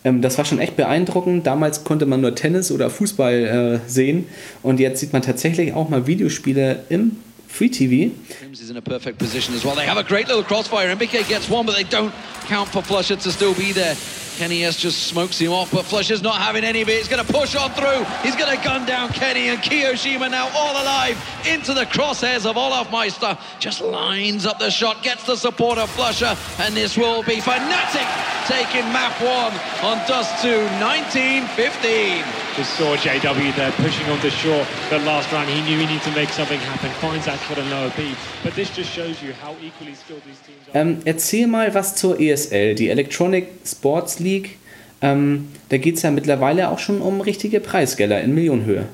[0.05, 1.47] Ähm, das war schon echt beeindruckend.
[1.47, 4.27] Damals konnte man nur Tennis oder Fußball äh, sehen
[4.63, 7.17] und jetzt sieht man tatsächlich auch mal Videospiele im
[7.55, 8.13] Free TV.
[8.53, 9.77] is in a perfect position as well.
[9.77, 10.89] They have a great little crossfire.
[10.89, 12.13] MBK gets one, but they don't
[12.47, 13.95] count for Flusher to still be there.
[14.39, 16.99] Kenny S just smokes him off, but Flusher's not having any of it.
[16.99, 18.03] He's going to push on through.
[18.25, 22.57] He's going to gun down Kenny, and Kiyoshima now all alive into the crosshairs of
[22.57, 23.39] Olaf Meister.
[23.61, 28.49] Just lines up the shot, gets the support of Flusher, and this will be Fnatic
[28.49, 29.53] taking map one
[29.89, 30.49] on Dust 2,
[30.83, 32.44] 1915.
[32.57, 35.49] Just saw JW there pushing on the shore the last round.
[35.49, 36.89] He knew he needed to make something happen.
[37.01, 38.17] Finds that for a lower beat.
[38.45, 40.81] But this just shows you how equally skilled these teams are.
[40.81, 44.59] Ähm, erzähl mal was zur ESL, die Electronic Sports League.
[45.03, 48.87] Ähm, da geht es ja mittlerweile auch schon um richtige Preisgelder in Millionenhöhe.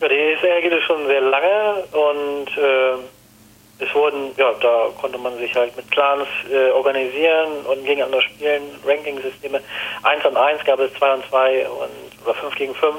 [0.00, 5.18] Ja, die ESL geht es schon sehr lange und äh, es wurden, ja, da konnte
[5.18, 9.60] man sich halt mit Clans äh, organisieren und gegeneinander spielen, Ranking-Systeme.
[10.02, 12.96] 1 an 1 gab es 2 und 2 und, oder 5 gegen 5.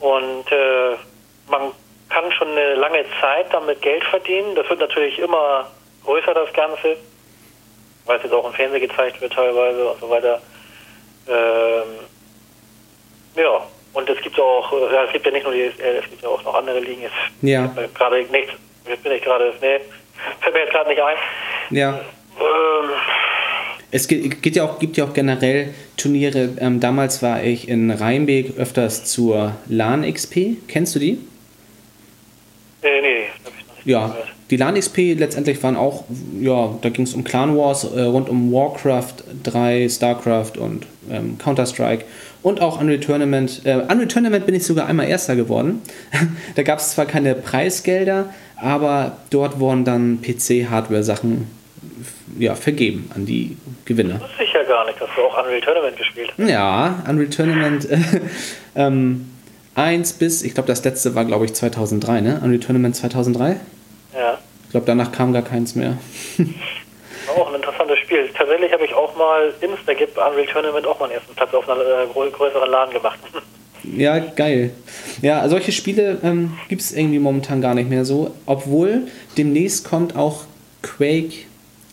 [0.00, 0.96] Und äh,
[1.50, 1.72] man
[2.08, 4.54] kann schon eine lange Zeit damit Geld verdienen.
[4.54, 5.70] Das wird natürlich immer
[6.04, 6.96] größer, das Ganze
[8.08, 10.40] weil es jetzt auch im Fernsehen gezeigt wird teilweise und so weiter.
[11.28, 12.06] Ähm,
[13.36, 13.62] ja,
[13.92, 16.22] und es gibt auch, äh, ja, es gibt ja nicht nur die ESL, es gibt
[16.22, 17.02] ja auch noch andere Ligen.
[17.02, 17.70] Jetzt ja.
[17.94, 18.56] gerade nicht,
[18.88, 19.80] jetzt bin ich gerade, nee,
[20.40, 21.16] fällt mir jetzt gerade nicht ein.
[21.70, 21.90] Ja.
[21.90, 22.00] Ähm,
[23.90, 26.50] es gibt ja, auch, gibt ja auch generell Turniere.
[26.60, 30.56] Ähm, damals war ich in Rheinbeek öfters zur LAN XP.
[30.66, 31.18] Kennst du die?
[32.82, 34.34] Nee, nee, hab ich noch nicht Ja, gehört.
[34.50, 36.04] Die LAN XP letztendlich waren auch,
[36.40, 41.36] ja, da ging es um Clan Wars, äh, rund um Warcraft 3, StarCraft und ähm,
[41.38, 42.04] Counter-Strike
[42.42, 43.62] und auch Unreal Tournament.
[43.64, 45.82] Äh, Unreal Tournament bin ich sogar einmal Erster geworden.
[46.54, 51.57] da gab es zwar keine Preisgelder, aber dort wurden dann PC-Hardware-Sachen
[52.38, 54.14] ja, vergeben an die Gewinner.
[54.14, 56.48] Das wusste ich ja gar nicht, dass du auch Unreal Tournament gespielt hast.
[56.48, 57.98] Ja, Unreal Tournament äh,
[58.76, 59.30] ähm,
[59.74, 62.40] 1 bis, ich glaube, das letzte war, glaube ich, 2003, ne?
[62.42, 63.60] Unreal Tournament 2003?
[64.14, 64.38] Ja.
[64.64, 65.98] Ich glaube, danach kam gar keins mehr.
[67.36, 68.28] auch ein interessantes Spiel.
[68.36, 72.30] Tatsächlich habe ich auch mal Instagip Unreal Tournament auch meinen ersten Platz auf einer äh,
[72.30, 73.18] größeren Laden gemacht.
[73.84, 74.72] Ja, geil.
[75.22, 78.34] Ja, solche Spiele ähm, gibt es irgendwie momentan gar nicht mehr so.
[78.44, 79.06] Obwohl
[79.38, 80.44] demnächst kommt auch
[80.82, 81.46] Quake,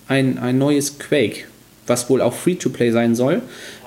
[0.08, 1.46] ein, ein neues Quake,
[1.88, 3.42] was wohl auch Free-to-Play sein soll.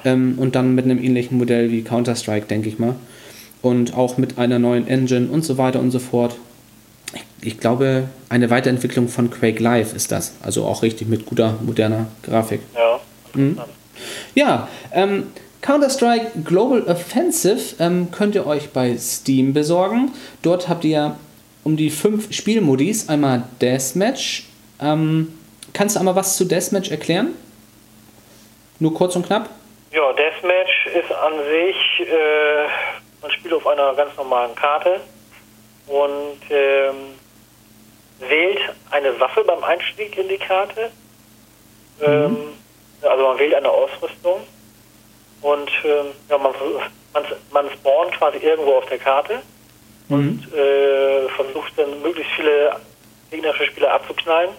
[0.05, 2.95] Ähm, und dann mit einem ähnlichen Modell wie Counter-Strike, denke ich mal.
[3.63, 6.37] Und auch mit einer neuen Engine und so weiter und so fort.
[7.15, 10.35] Ich, ich glaube, eine Weiterentwicklung von Quake Live ist das.
[10.43, 12.61] Also auch richtig mit guter, moderner Grafik.
[12.75, 13.01] Ja.
[13.35, 13.59] Mhm.
[14.35, 15.25] Ja, ähm,
[15.61, 20.13] Counter-Strike Global Offensive ähm, könnt ihr euch bei Steam besorgen.
[20.43, 21.17] Dort habt ihr
[21.65, 23.09] um die fünf Spielmodis.
[23.09, 24.47] Einmal Deathmatch.
[24.81, 25.29] Ähm,
[25.73, 27.35] kannst du einmal was zu Deathmatch erklären?
[28.79, 29.51] Nur kurz und knapp?
[29.93, 32.67] Ja, Deathmatch ist an sich, äh,
[33.23, 35.01] man spielt auf einer ganz normalen Karte
[35.87, 36.97] und ähm,
[38.21, 40.91] wählt eine Waffe beim Einstieg in die Karte.
[42.01, 42.37] Ähm,
[43.03, 44.41] also man wählt eine Ausrüstung
[45.41, 46.53] und ähm, ja, man,
[47.13, 49.41] man, man spawnt quasi irgendwo auf der Karte
[50.09, 52.77] und äh, versucht dann möglichst viele
[53.31, 54.51] gegnerische Spieler abzuknallen.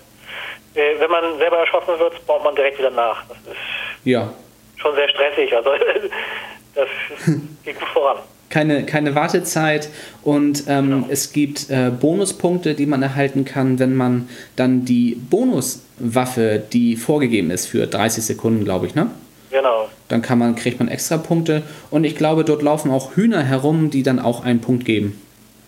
[0.76, 3.24] Äh, wenn man selber erschossen wird, spawnt man direkt wieder nach.
[3.28, 3.58] Das ist
[4.06, 4.32] Ja.
[4.78, 5.54] schon sehr stressig.
[5.56, 5.70] Also
[6.76, 6.88] das
[7.66, 8.18] geht gut voran.
[8.50, 9.90] Keine, keine Wartezeit
[10.24, 16.64] und ähm, es gibt äh, Bonuspunkte, die man erhalten kann, wenn man dann die Bonuswaffe,
[16.74, 19.12] die vorgegeben ist für 30 Sekunden, glaube ich, ne?
[19.52, 19.88] Genau.
[20.08, 23.92] Dann kann man, kriegt man extra Punkte und ich glaube, dort laufen auch Hühner herum,
[23.92, 25.22] die dann auch einen Punkt geben.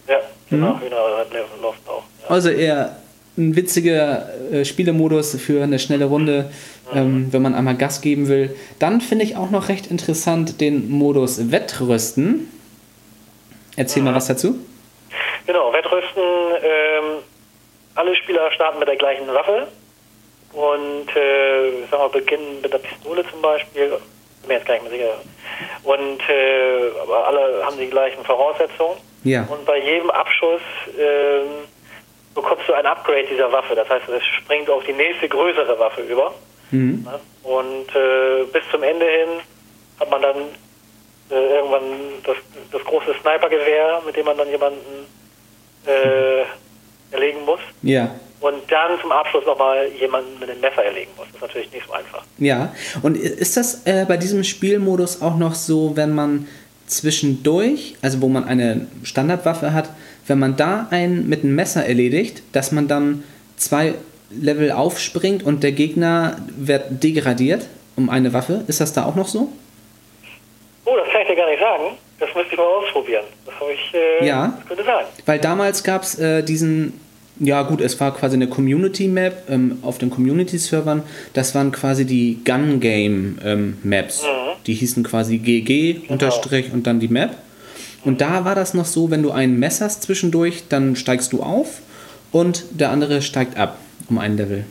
[0.07, 0.17] Ja,
[0.49, 0.73] genau.
[0.75, 0.81] Mhm.
[0.81, 0.97] Hühner
[1.61, 2.03] läuft auch.
[2.23, 2.29] Ja.
[2.29, 2.95] Also eher
[3.41, 6.51] ein witziger äh, Spielemodus für eine schnelle Runde,
[6.93, 8.55] ähm, wenn man einmal Gas geben will.
[8.79, 12.47] Dann finde ich auch noch recht interessant den Modus Wettrüsten.
[13.75, 14.55] Erzähl mal was dazu.
[15.47, 16.23] Genau, Wettrüsten,
[16.63, 17.23] ähm,
[17.95, 19.67] alle Spieler starten mit der gleichen Waffe
[20.53, 23.99] und äh, ich sag mal, beginnen mit der Pistole zum Beispiel, bin
[24.47, 25.21] mir jetzt gar nicht mehr sicher.
[25.83, 28.97] Und äh, aber alle haben die gleichen Voraussetzungen.
[29.23, 29.45] Ja.
[29.49, 30.61] Und bei jedem Abschuss
[30.97, 31.67] ähm,
[32.33, 33.75] bekommst du ein Upgrade dieser Waffe.
[33.75, 36.33] Das heißt, es springt auf die nächste größere Waffe über.
[36.71, 37.05] Mhm.
[37.43, 39.29] Und äh, bis zum Ende hin
[39.99, 40.37] hat man dann
[41.29, 41.83] äh, irgendwann
[42.23, 42.37] das,
[42.71, 45.05] das große Snipergewehr, mit dem man dann jemanden
[45.85, 46.43] äh,
[47.13, 47.59] erlegen muss.
[47.81, 48.15] Ja.
[48.39, 51.27] Und dann zum Abschluss nochmal jemanden mit dem Messer erlegen muss.
[51.27, 52.23] Das ist natürlich nicht so einfach.
[52.39, 52.73] Ja.
[53.03, 56.47] Und ist das äh, bei diesem Spielmodus auch noch so, wenn man
[56.87, 59.89] zwischendurch, also wo man eine Standardwaffe hat,
[60.27, 63.23] wenn man da einen mit einem Messer erledigt, dass man dann
[63.57, 63.93] zwei
[64.29, 68.63] Level aufspringt und der Gegner wird degradiert um eine Waffe?
[68.67, 69.49] Ist das da auch noch so?
[70.85, 71.83] Oh, das kann ich dir gar nicht sagen.
[72.19, 73.23] Das müsste ich mal ausprobieren.
[73.45, 73.93] Das habe ich.
[73.93, 74.53] Äh, Ja.
[74.59, 75.05] Das könnte sein.
[75.25, 76.93] Weil damals gab es äh, diesen,
[77.39, 81.03] ja gut, es war quasi eine Community-Map ähm, auf den Community-Servern.
[81.33, 84.23] Das waren quasi die Gun-Game-Maps.
[84.67, 87.35] Die hießen quasi GG unterstrich und dann die Map.
[88.03, 91.43] Und da war das noch so, wenn du ein Messer hast zwischendurch, dann steigst du
[91.43, 91.81] auf
[92.31, 93.77] und der andere steigt ab
[94.09, 94.65] um ein Level.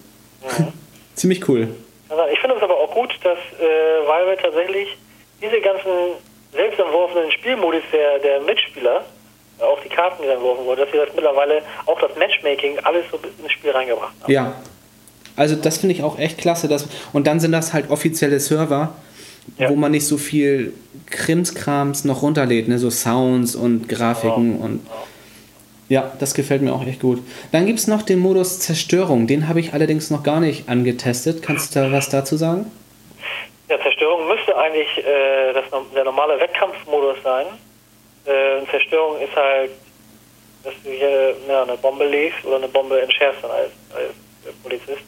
[1.15, 1.69] Ziemlich cool.
[2.09, 4.89] Also ich finde es aber auch gut, dass äh, Valve tatsächlich
[5.41, 5.91] diese ganzen
[6.53, 9.05] selbst entworfenen Spielmodus der, der Mitspieler,
[9.61, 13.05] auch die Karten, die da entworfen wurden, dass sie das mittlerweile auch das Matchmaking alles
[13.11, 14.33] so ins Spiel reingebracht haben.
[14.33, 14.55] Ja.
[15.37, 16.67] Also das finde ich auch echt klasse.
[16.69, 18.95] Dass, und dann sind das halt offizielle Server,
[19.59, 19.69] Ja.
[19.69, 20.73] wo man nicht so viel
[21.07, 22.79] Krimskrams noch runterlädt, ne?
[22.79, 24.81] so Sounds und Grafiken und
[25.89, 27.19] ja, das gefällt mir auch echt gut.
[27.51, 31.43] Dann gibt es noch den Modus Zerstörung, den habe ich allerdings noch gar nicht angetestet.
[31.43, 32.71] Kannst du da was dazu sagen?
[33.69, 37.47] Ja, Zerstörung müsste eigentlich äh, das, der normale Wettkampfmodus sein.
[38.25, 39.73] Äh, Zerstörung ist halt,
[40.63, 44.11] dass du hier ja, eine Bombe legst oder eine Bombe entschärfst dann als, als
[44.47, 45.03] äh, Polizist.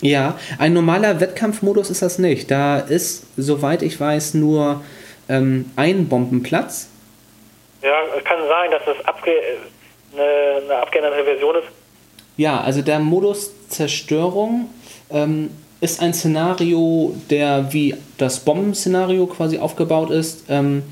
[0.00, 2.50] Ja, ein normaler Wettkampfmodus ist das nicht.
[2.50, 4.82] Da ist, soweit ich weiß, nur
[5.28, 6.88] ähm, ein Bombenplatz.
[7.82, 9.56] Ja, es kann sein, dass das abge äh,
[10.14, 11.68] eine, eine abgeänderte Version ist.
[12.36, 14.70] Ja, also der Modus Zerstörung
[15.10, 20.44] ähm, ist ein Szenario, der wie das Bombenszenario quasi aufgebaut ist.
[20.48, 20.82] Ähm,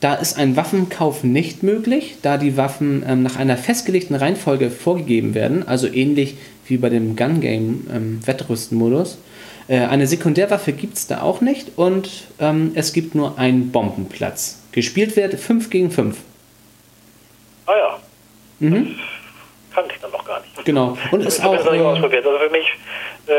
[0.00, 5.34] da ist ein Waffenkauf nicht möglich, da die Waffen ähm, nach einer festgelegten Reihenfolge vorgegeben
[5.34, 6.36] werden, also ähnlich
[6.68, 9.18] wie bei dem Gun Game ähm, Wettrüsten-Modus.
[9.68, 12.08] Äh, eine Sekundärwaffe gibt es da auch nicht und
[12.38, 14.62] ähm, es gibt nur einen Bombenplatz.
[14.72, 16.16] Gespielt wird 5 gegen 5.
[17.66, 17.98] Ah ja,
[18.58, 18.94] Mhm.
[19.74, 20.64] kannte ich dann noch gar nicht.
[20.64, 20.96] Genau.
[21.10, 21.56] Und Ich ist habe auch.
[21.56, 22.26] das noch nicht Äh, ausprobiert.
[22.26, 22.66] Also für mich
[23.26, 23.32] äh,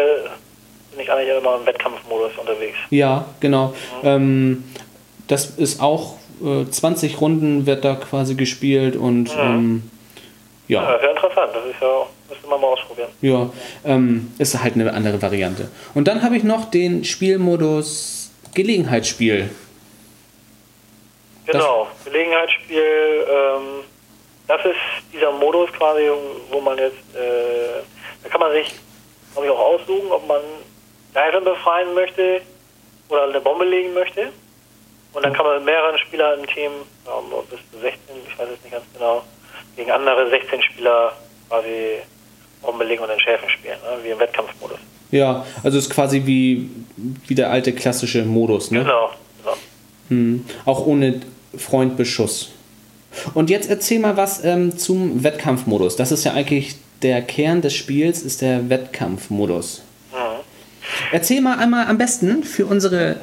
[0.91, 2.77] bin ich eigentlich immer im Wettkampfmodus unterwegs.
[2.91, 3.73] Ja, genau.
[4.03, 4.63] Ähm,
[5.27, 9.89] das ist auch äh, 20 Runden wird da quasi gespielt und ähm,
[10.67, 11.51] Ja, ja, sehr interessant.
[11.53, 13.09] Das ist ja, müsste man mal ausprobieren.
[13.21, 13.49] ja,
[13.85, 15.69] ähm, ist halt eine andere Variante.
[15.93, 19.49] Und dann habe ich noch den Spielmodus Gelegenheitsspiel.
[21.45, 21.87] Genau.
[22.03, 23.83] Gelegenheitsspiel, ähm,
[24.47, 26.09] das ist dieser Modus quasi,
[26.51, 27.81] wo man jetzt, äh,
[28.23, 28.73] da kann man sich,
[29.33, 30.41] glaube ich, auch aussuchen, ob man
[31.13, 32.41] Geiseln befreien möchte
[33.09, 34.29] oder eine Bombe legen möchte.
[35.13, 36.71] Und dann kann man mit mehreren Spielern im Team,
[37.49, 39.23] bis zu 16, ich weiß es nicht ganz genau,
[39.75, 41.13] gegen andere 16 Spieler
[41.47, 42.01] quasi
[42.61, 44.03] Bombe legen und entschärfen spielen, ne?
[44.03, 44.79] wie im Wettkampfmodus.
[45.11, 46.69] Ja, also ist quasi wie,
[47.27, 48.79] wie der alte klassische Modus, ne?
[48.79, 49.57] Genau, genau.
[50.09, 50.45] Hm.
[50.65, 51.21] Auch ohne
[51.57, 52.51] Freundbeschuss.
[53.33, 55.95] Und jetzt erzähl mal was ähm, zum Wettkampfmodus.
[55.95, 59.83] Das ist ja eigentlich der Kern des Spiels, ist der Wettkampfmodus.
[60.11, 60.17] Mhm.
[61.11, 63.17] Erzähl mal einmal am besten für unsere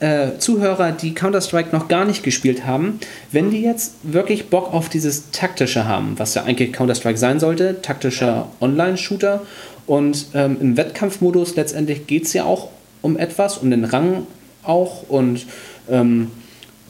[0.00, 3.00] äh, Zuhörer, die Counter-Strike noch gar nicht gespielt haben,
[3.32, 7.82] wenn die jetzt wirklich Bock auf dieses taktische haben, was ja eigentlich Counter-Strike sein sollte,
[7.82, 9.42] taktischer Online-Shooter
[9.86, 12.68] und ähm, im Wettkampfmodus letztendlich geht es ja auch
[13.02, 14.26] um etwas, um den Rang
[14.62, 15.46] auch und
[15.90, 16.30] ähm,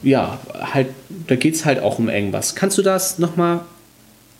[0.02, 0.38] ja,
[0.72, 0.88] halt,
[1.26, 2.54] da geht es halt auch um irgendwas.
[2.54, 3.60] Kannst du das nochmal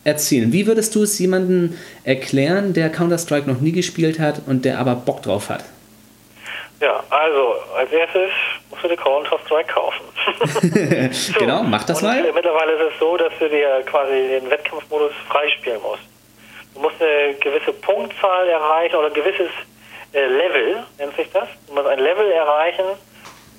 [0.04, 0.52] erzählen?
[0.52, 4.94] Wie würdest du es jemandem erklären, der Counter-Strike noch nie gespielt hat und der aber
[4.94, 5.64] Bock drauf hat?
[6.80, 8.30] Ja, also als erstes
[8.70, 10.04] musst du dir Counter-Strike kaufen.
[11.12, 12.32] so, genau, mach das und mal.
[12.32, 16.02] Mittlerweile ist es so, dass du dir quasi den Wettkampfmodus freispielen musst.
[16.74, 19.50] Du musst eine gewisse Punktzahl erreichen oder ein gewisses
[20.12, 21.48] äh, Level, nennt sich das.
[21.66, 22.84] Du musst ein Level erreichen,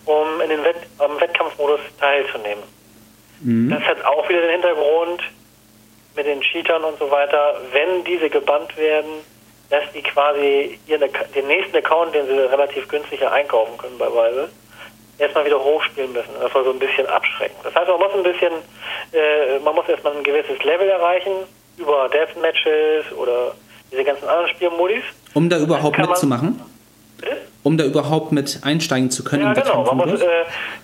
[0.05, 2.63] um in den Wett am Wettkampfmodus teilzunehmen.
[3.41, 3.69] Mhm.
[3.71, 5.23] Das hat auch wieder den Hintergrund
[6.15, 7.61] mit den Cheatern und so weiter.
[7.71, 9.21] Wenn diese gebannt werden,
[9.69, 14.49] dass die quasi ihren, den nächsten Account, den sie relativ günstiger einkaufen können bei Valve,
[15.19, 16.29] erstmal wieder hochspielen müssen.
[16.41, 17.55] Das soll so ein bisschen abschrecken.
[17.63, 18.53] Das heißt, man muss ein bisschen,
[19.11, 21.31] äh, man muss erstmal ein gewisses Level erreichen
[21.77, 23.53] über Deathmatches oder
[23.91, 25.03] diese ganzen anderen Spielmodis.
[25.33, 26.61] Um da überhaupt mitzumachen?
[27.19, 27.37] Bitte?
[27.63, 29.83] Um da überhaupt mit einsteigen zu können Ja, im genau.
[29.93, 30.25] Man muss, äh,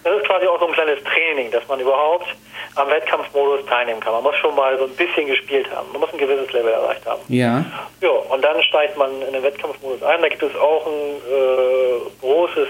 [0.03, 2.27] das ist quasi auch so ein kleines Training, dass man überhaupt
[2.75, 4.11] am Wettkampfmodus teilnehmen kann.
[4.13, 5.89] Man muss schon mal so ein bisschen gespielt haben.
[5.93, 7.21] Man muss ein gewisses Level erreicht haben.
[7.29, 7.63] ja.
[8.01, 10.21] Ja, und dann steigt man in den Wettkampfmodus ein.
[10.21, 12.67] Da gibt es auch ein äh, großes,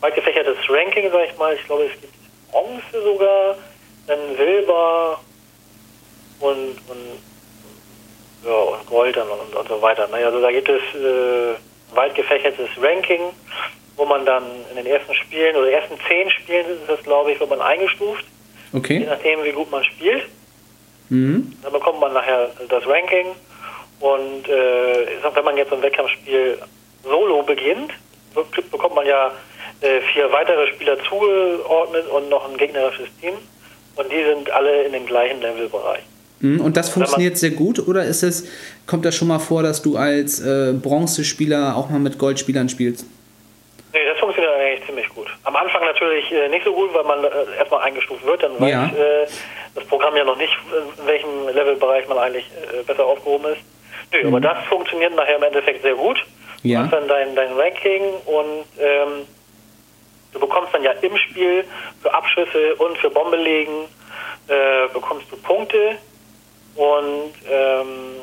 [0.00, 1.54] weit gefächertes Ranking, sag ich mal.
[1.54, 2.12] Ich glaube, es gibt
[2.50, 3.56] Bronze sogar,
[4.06, 5.20] dann Silber
[6.40, 7.22] und, und,
[8.44, 10.06] ja, und Gold dann und, und so weiter.
[10.08, 11.54] Naja, also da gibt es äh,
[11.94, 13.30] weit gefächertes Ranking,
[13.96, 17.40] wo man dann in den ersten Spielen oder ersten zehn Spielen ist das, glaube ich,
[17.40, 18.24] wird man eingestuft,
[18.72, 19.06] je Okay.
[19.08, 20.24] nachdem, wie gut man spielt.
[21.08, 21.56] Mhm.
[21.62, 23.26] Dann bekommt man nachher das Ranking
[24.00, 26.58] und äh, wenn man jetzt ein Wettkampfspiel
[27.04, 27.92] solo beginnt,
[28.34, 29.30] be- bekommt man ja
[29.80, 33.34] äh, vier weitere Spieler zugeordnet und noch ein gegnerisches Team
[33.96, 36.02] und die sind alle in dem gleichen Levelbereich.
[36.40, 36.60] Mhm.
[36.60, 38.46] Und das funktioniert sehr gut oder ist es,
[38.86, 43.06] kommt das schon mal vor, dass du als äh, Bronzespieler auch mal mit Goldspielern spielst?
[43.92, 45.28] Nee, das funktioniert eigentlich ziemlich gut.
[45.44, 48.70] Am Anfang natürlich äh, nicht so gut, weil man äh, erstmal eingestuft wird, dann weiß
[48.70, 48.86] Ja.
[48.86, 49.26] äh,
[49.74, 52.50] das Programm ja noch nicht, äh, in welchem Levelbereich man eigentlich
[52.86, 53.60] besser aufgehoben ist.
[54.12, 56.18] Nö, aber das funktioniert nachher im Endeffekt sehr gut.
[56.62, 56.80] Ja.
[56.80, 59.26] Du hast dann dein, dein Ranking und ähm,
[60.34, 61.64] du bekommst dann ja im Spiel
[62.02, 63.88] für Abschüsse und für Bombe legen
[64.48, 65.96] äh, bekommst du Punkte
[66.74, 68.16] und ähm,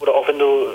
[0.00, 0.68] oder auch wenn du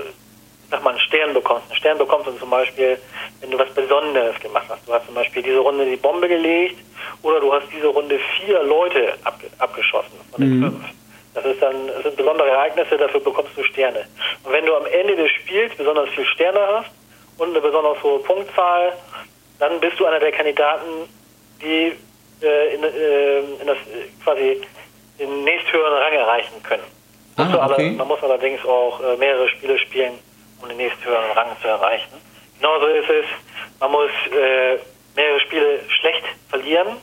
[0.72, 1.68] sag mal einen Stern bekommst.
[1.68, 2.98] Einen Stern bekommst du zum Beispiel,
[3.42, 4.88] wenn du was Besonderes gemacht hast.
[4.88, 6.78] Du hast zum Beispiel diese Runde die Bombe gelegt
[7.24, 10.86] oder du hast diese Runde vier Leute abge abgeschossen von den fünf.
[11.34, 14.06] Das ist dann das sind besondere Ereignisse, dafür bekommst du Sterne.
[14.44, 16.92] Und wenn du am Ende des Spiels besonders viele Sterne hast
[17.38, 18.94] und eine besonders hohe Punktzahl,
[19.60, 21.08] dann bist du einer der Kandidaten,
[21.62, 21.94] die
[22.42, 24.62] äh, in, äh, in das äh, quasi
[25.20, 26.84] den nächsthöheren Rang erreichen können.
[27.36, 27.92] Ah, okay.
[27.92, 30.14] Man muss allerdings auch äh, mehrere Spiele spielen,
[30.62, 32.10] um den nächsthöheren Rang zu erreichen.
[32.58, 33.26] Genauso ist es,
[33.80, 34.78] man muss äh,
[35.16, 36.98] mehrere Spiele schlecht verlieren,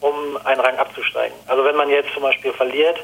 [0.00, 1.36] um einen Rang abzusteigen.
[1.46, 2.98] Also wenn man jetzt zum Beispiel verliert,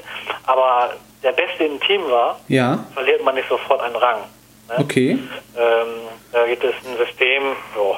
[0.47, 2.87] aber der Beste im Team war, Ja.
[2.95, 4.21] verliert man nicht sofort einen Rang.
[4.69, 4.75] Ne?
[4.79, 5.19] Okay.
[5.57, 5.87] Ähm,
[6.33, 7.97] da gibt es ein System, jo,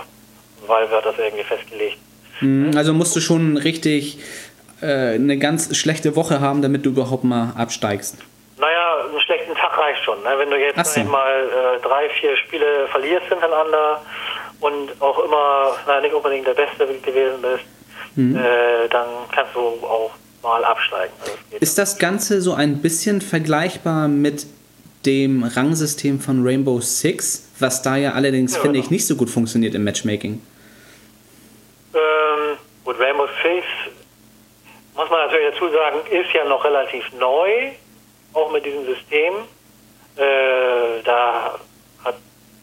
[0.69, 1.99] Valve hat das irgendwie festgelegt.
[2.41, 2.73] Mhm.
[2.77, 4.19] Also musst du schon richtig
[4.81, 8.17] äh, eine ganz schlechte Woche haben, damit du überhaupt mal absteigst.
[8.59, 10.23] Naja, einen schlechten Tag reicht schon.
[10.23, 10.31] Ne?
[10.39, 11.01] Wenn du jetzt so.
[11.01, 14.01] einmal äh, drei, vier Spiele verlierst hintereinander
[14.61, 17.65] und auch immer na, nicht unbedingt der Beste gewesen bist,
[18.17, 18.37] Mhm.
[18.37, 21.12] äh, dann kannst du auch mal absteigen.
[21.21, 21.61] Also geht.
[21.61, 24.47] Ist das Ganze so ein bisschen vergleichbar mit
[25.05, 28.85] dem Rangsystem von Rainbow Six, was da ja allerdings, Ja, finde genau.
[28.85, 30.41] ich, nicht so gut funktioniert im Matchmaking?
[31.95, 33.66] Ähm, gut, Rainbow Six,
[34.95, 37.72] muss man natürlich dazu sagen, ist ja noch relativ neu,
[38.32, 39.34] auch mit diesem System.
[40.16, 41.59] Äh, da
[42.05, 42.16] hat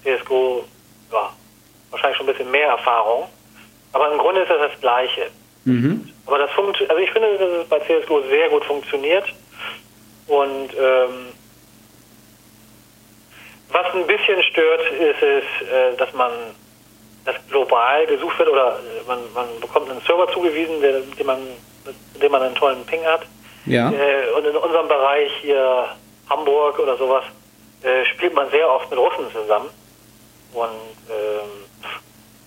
[0.03, 0.63] CSGO
[1.11, 1.34] ja,
[1.89, 3.27] wahrscheinlich schon ein bisschen mehr Erfahrung.
[3.93, 5.29] Aber im Grunde ist das das Gleiche.
[5.65, 6.09] Mhm.
[6.25, 9.25] Aber das funktioniert, also ich finde, dass es bei CSGO sehr gut funktioniert.
[10.27, 11.34] Und ähm,
[13.69, 16.32] was ein bisschen stört, ist es, äh, dass man
[17.26, 21.39] das global gesucht wird oder äh, man, man bekommt einen Server zugewiesen, der, den man,
[21.86, 23.22] mit dem man einen tollen Ping hat.
[23.65, 23.91] Ja.
[23.91, 25.86] Äh, und in unserem Bereich hier
[26.30, 27.24] Hamburg oder sowas
[27.84, 29.69] äh, spielt man sehr oft mit Russen zusammen.
[30.53, 30.69] Und
[31.09, 31.49] ähm,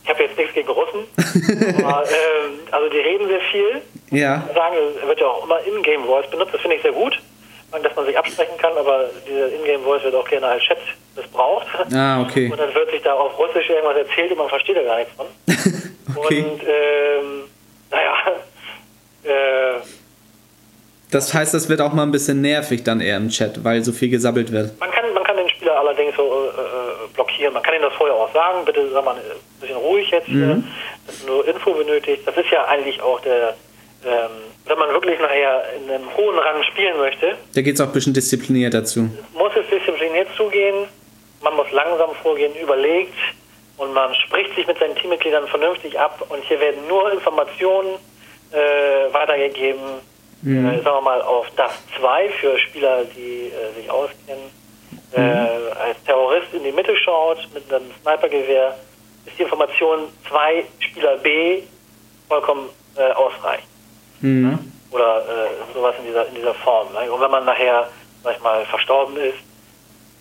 [0.03, 1.07] ich habe jetzt nichts gegen Russen,
[1.85, 3.83] aber ähm, also die reden sehr viel.
[4.11, 4.47] Ja.
[4.55, 7.19] Sagen, es wird ja auch immer In-Game Voice benutzt, das finde ich sehr gut,
[7.83, 10.79] dass man sich absprechen kann, aber diese In-Game Voice wird auch gerne als Chat
[11.17, 11.67] missbraucht.
[11.93, 12.51] Ah, okay.
[12.51, 15.13] Und dann wird sich da auf Russisch irgendwas erzählt und man versteht da gar nichts
[15.17, 15.27] von.
[16.17, 16.43] okay.
[16.43, 17.45] Und ähm,
[17.91, 18.15] naja,
[19.25, 19.81] äh,
[21.11, 23.93] Das heißt, das wird auch mal ein bisschen nervig dann eher im Chat, weil so
[23.93, 24.79] viel gesabbelt wird.
[24.81, 27.55] man kann, man kann den Spieler allerdings so äh, äh, blockieren.
[27.55, 29.23] Man kann ihm das vorher auch sagen, bitte sag mal ein
[29.61, 30.63] bisschen ruhig jetzt, hier,
[31.07, 32.27] dass du nur Info benötigst.
[32.27, 33.55] Das ist ja eigentlich auch der,
[34.05, 34.31] ähm,
[34.67, 37.93] wenn man wirklich nachher in einem hohen Rang spielen möchte, Da geht es auch ein
[37.93, 39.11] bisschen diszipliniert dazu.
[39.35, 40.89] muss es diszipliniert zugehen,
[41.43, 43.13] man muss langsam vorgehen, überlegt
[43.77, 47.97] und man spricht sich mit seinen Teammitgliedern vernünftig ab und hier werden nur Informationen
[48.53, 49.83] äh, weitergegeben,
[50.45, 54.65] äh, sagen wir mal auf das 2 für Spieler, die äh, sich auskennen.
[55.13, 58.77] Äh, als Terrorist in die Mitte schaut mit einem Snipergewehr,
[59.27, 61.63] ist die Information 2 Spieler B
[62.29, 63.74] vollkommen äh, ausreichend
[64.25, 64.59] Mhm.
[64.91, 66.91] oder äh, sowas in dieser in dieser Form.
[66.95, 67.13] Ne?
[67.13, 67.89] Und wenn man nachher,
[68.23, 69.37] sag ich mal, verstorben ist,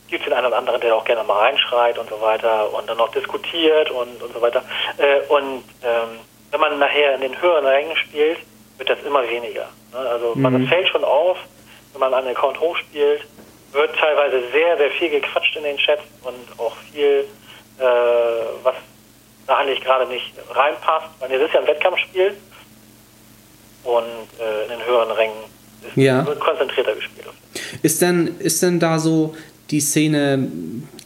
[0.09, 2.87] gibt es den einen oder anderen, der auch gerne mal reinschreit und so weiter und
[2.89, 4.61] dann noch diskutiert und, und so weiter.
[4.97, 6.19] Äh, und ähm,
[6.51, 8.39] wenn man nachher in den höheren Rängen spielt,
[8.77, 9.69] wird das immer weniger.
[9.93, 9.99] Ne?
[9.99, 11.37] Also man das fällt schon auf,
[11.93, 13.21] wenn man einen Account hochspielt,
[13.71, 17.25] wird teilweise sehr, sehr viel gequatscht in den Chats und auch viel,
[17.79, 17.83] äh,
[18.63, 18.75] was
[19.47, 21.07] da eigentlich gerade nicht reinpasst.
[21.19, 22.35] Weil es ist ja ein Wettkampfspiel
[23.83, 24.03] und
[24.39, 25.33] äh, in den höheren Rängen
[25.87, 26.25] ist, Ja.
[26.25, 27.27] wird konzentrierter gespielt.
[27.81, 29.35] Ist denn, ist denn da so
[29.71, 30.47] die Szene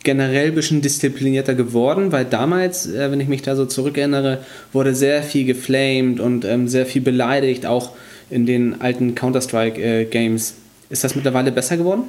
[0.03, 2.11] generell ein bisschen disziplinierter geworden?
[2.11, 4.39] Weil damals, äh, wenn ich mich da so zurückerinnere,
[4.73, 7.91] wurde sehr viel geflamed und ähm, sehr viel beleidigt, auch
[8.29, 10.55] in den alten Counter-Strike-Games.
[10.89, 12.03] ist das mittlerweile besser geworden?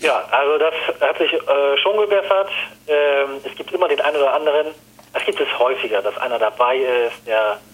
[0.00, 1.38] Ja, also das hat sich äh,
[1.82, 2.48] schon gebessert.
[2.88, 4.66] Ähm, es gibt immer den einen oder anderen,
[5.12, 7.73] es gibt es häufiger, dass einer dabei ist, der äh,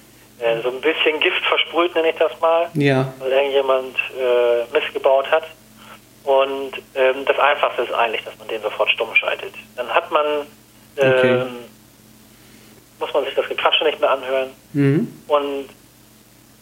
[0.63, 3.13] so ein bisschen Gift versprüht, nenne ich das mal, Ja.
[3.19, 5.45] weil irgendjemand äh, Mist gebaut hat.
[6.25, 9.55] Und ähm, das Einfachste ist eigentlich, dass man den sofort stumm schaltet.
[9.77, 10.25] Dann hat man,
[10.99, 11.47] ähm, Okay.
[12.99, 14.51] muss man sich das Gequatsche nicht mehr anhören.
[14.73, 15.23] Mhm.
[15.29, 15.69] Und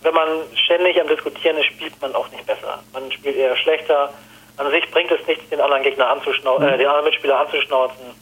[0.02, 0.28] wenn man
[0.64, 2.82] ständig am Diskutieren ist, spielt man auch nicht besser.
[2.92, 4.12] Man spielt eher schlechter.
[4.56, 8.14] An sich bringt es nichts, den anderen Gegner anzuschnauzen, äh, den anderen Mitspieler anzuschnauzen.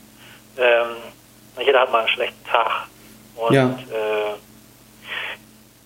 [0.59, 0.87] Ähm,
[1.65, 2.87] jeder hat mal einen schlechten Tag.
[3.37, 3.67] Und Ja.
[3.93, 4.35] äh,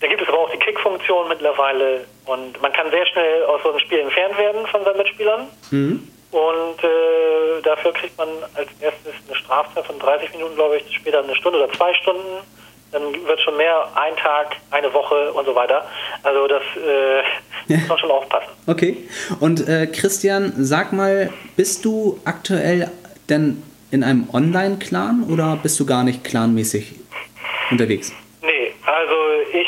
[0.01, 3.71] da gibt es aber auch die Kick-Funktion mittlerweile und man kann sehr schnell aus so
[3.71, 5.47] einem Spiel entfernt werden von seinen Mitspielern.
[5.71, 6.09] Mhm.
[6.31, 11.23] Und äh, dafür kriegt man als erstes eine Strafzeit von 30 Minuten, glaube ich, später
[11.23, 12.39] eine Stunde oder zwei Stunden.
[12.93, 15.87] Dann wird schon mehr ein Tag, eine Woche und so weiter.
[16.23, 18.49] Also das äh, muss man schon aufpassen.
[18.67, 18.97] Okay.
[19.41, 22.91] Und äh, Christian, sag mal, bist du aktuell
[23.29, 26.95] denn in einem Online-Clan oder bist du gar nicht clanmäßig
[27.71, 28.13] unterwegs?
[28.43, 29.15] Nee, also
[29.53, 29.67] ich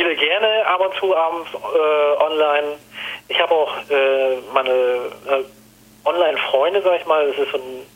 [0.00, 2.76] spiele gerne ab und zu abends äh, online.
[3.28, 5.44] Ich habe auch äh, meine äh,
[6.04, 7.26] Online-Freunde, sag ich mal.
[7.28, 7.86] Das ist so ein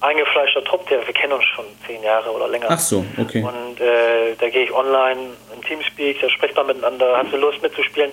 [0.00, 2.68] eingefleischter Trupp, der wir kennen uns schon zehn Jahre oder länger.
[2.70, 3.42] Ach so, okay.
[3.42, 7.60] Und äh, da gehe ich online im Teamspeak, da spricht man miteinander, hast du Lust
[7.62, 8.10] mitzuspielen.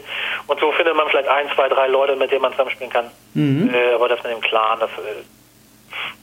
[0.47, 3.09] Und so findet man vielleicht ein, zwei, drei Leute, mit denen man zusammenspielen kann.
[3.35, 3.73] Mhm.
[3.73, 5.23] Äh, aber das mit dem Clan, das, äh,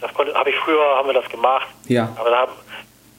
[0.01, 1.69] das konnte, habe ich früher, haben wir das gemacht.
[1.87, 2.15] Ja.
[2.19, 2.64] Aber da hab,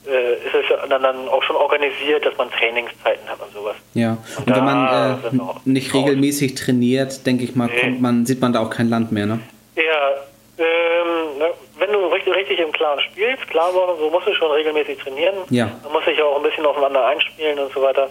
[0.08, 3.76] äh, ist es dann, dann auch schon organisiert, dass man Trainingszeiten hat und sowas.
[3.94, 4.18] Ja.
[4.38, 5.20] Und da wenn man
[5.66, 6.04] äh, nicht raus.
[6.04, 7.80] regelmäßig trainiert, denke ich mal, Nee.
[7.80, 9.40] kommt man, sieht man da auch kein Land mehr, ne?
[9.76, 10.10] Ja,
[10.58, 11.48] ähm, ne,
[11.80, 15.36] wenn du richtig, richtig im Clan spielst, klar, so so musst du schon regelmäßig trainieren.
[15.50, 15.70] Ja.
[15.84, 18.10] Man muss sich ja auch ein bisschen aufeinander einspielen und so weiter.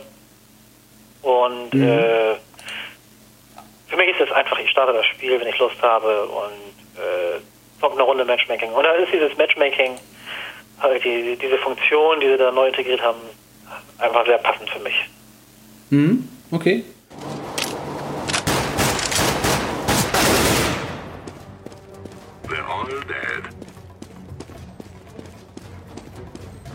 [1.22, 1.82] Und Mhm.
[1.88, 2.34] äh,
[3.88, 7.40] für mich ist es einfach, ich starte das Spiel, wenn ich Lust habe und äh,
[7.80, 8.72] zocke eine Runde Matchmaking.
[8.72, 9.92] Und da ist dieses Matchmaking,
[11.02, 13.18] die, diese Funktion, die sie da neu integriert haben,
[13.98, 14.94] einfach sehr passend für mich.
[15.90, 16.28] Mhm.
[16.50, 16.84] Okay.
[22.48, 23.44] They're all dead.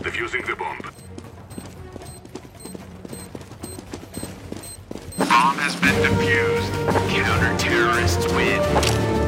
[0.02, 0.78] Defusing the bomb.
[5.18, 6.70] Bomb has been defused.
[7.08, 9.19] Counter-terrorists win.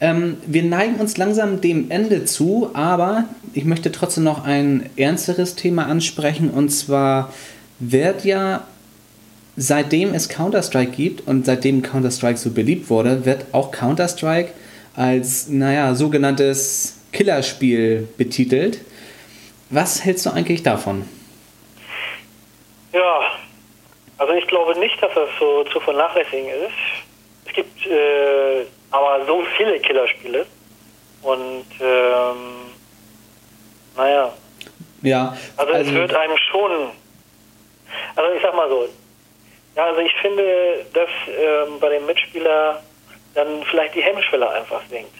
[0.00, 5.54] Ähm, wir neigen uns langsam dem Ende zu, aber ich möchte trotzdem noch ein ernsteres
[5.54, 7.32] Thema ansprechen und zwar
[7.78, 8.66] wird ja
[9.56, 14.52] seitdem es Counter-Strike gibt und seitdem Counter-Strike so beliebt wurde, wird auch Counter-Strike
[14.96, 18.80] als, naja, sogenanntes Killerspiel betitelt.
[19.70, 21.08] Was hältst du eigentlich davon?
[22.92, 23.20] Ja,
[24.18, 27.46] also ich glaube nicht, dass das so zu vernachlässigen ist.
[27.46, 28.64] Es gibt äh,
[28.94, 30.46] aber so viele Killerspiele
[31.22, 32.70] und ähm,
[33.96, 34.32] naja.
[35.02, 35.36] Ja.
[35.56, 36.90] Also, also es wird einem schon,
[38.14, 38.88] also ich sag mal so,
[39.74, 42.82] ja, also ich finde, dass ähm, bei dem Mitspieler
[43.34, 45.14] dann vielleicht die Hemmschwelle einfach sinkt.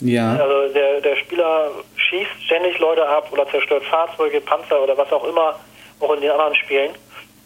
[0.00, 0.32] Ja.
[0.32, 5.24] Also der, der Spieler schießt ständig Leute ab oder zerstört Fahrzeuge, Panzer oder was auch
[5.24, 5.60] immer,
[6.00, 6.90] auch in den anderen Spielen.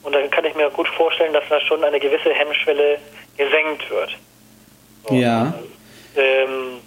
[0.03, 2.99] Und dann kann ich mir gut vorstellen, dass da schon eine gewisse Hemmschwelle
[3.37, 4.17] gesenkt wird.
[5.11, 5.55] Ja.
[6.17, 6.79] Ähm,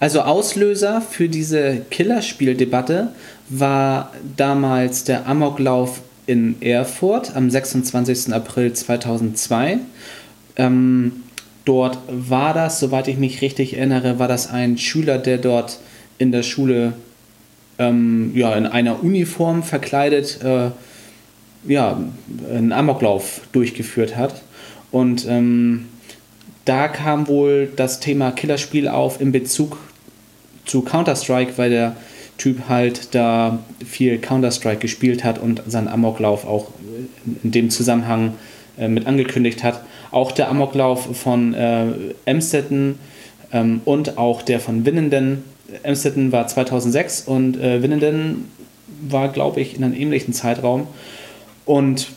[0.00, 3.12] also Auslöser für diese Killerspieldebatte
[3.48, 8.32] war damals der Amoklauf in Erfurt am 26.
[8.32, 9.78] April 2002.
[10.56, 11.12] Ähm,
[11.64, 15.78] dort war das, soweit ich mich richtig erinnere, war das ein Schüler, der dort
[16.18, 16.94] in der Schule
[17.78, 20.70] ähm, ja, in einer Uniform verkleidet äh,
[21.66, 22.00] ja,
[22.50, 24.42] einen Amoklauf durchgeführt hat.
[24.90, 25.86] Und ähm,
[26.66, 29.78] da kam wohl das Thema Killerspiel auf in Bezug
[30.66, 31.96] zu Counter-Strike, weil der
[32.38, 36.68] Typ halt da viel Counter-Strike gespielt hat und seinen Amoklauf auch
[37.42, 38.34] in dem Zusammenhang
[38.78, 39.82] äh, mit angekündigt hat.
[40.10, 41.86] Auch der Amoklauf von äh,
[42.24, 42.98] Emstetten
[43.52, 45.44] ähm, und auch der von Winnenden.
[45.82, 48.50] Emstetten war 2006 und äh, Winnenden
[49.08, 50.88] war, glaube ich, in einem ähnlichen Zeitraum.
[51.64, 52.08] Und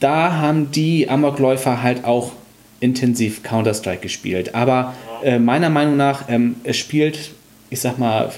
[0.00, 2.32] da haben die Amokläufer halt auch
[2.80, 4.54] intensiv Counter-Strike gespielt.
[4.54, 7.30] Aber äh, meiner Meinung nach, ähm, es spielt,
[7.70, 8.30] ich sag mal,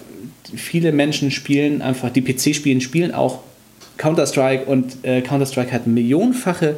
[0.55, 3.41] viele Menschen spielen einfach, die PC-Spielen spielen auch
[3.97, 6.77] Counter-Strike und äh, Counter-Strike hat millionenfache,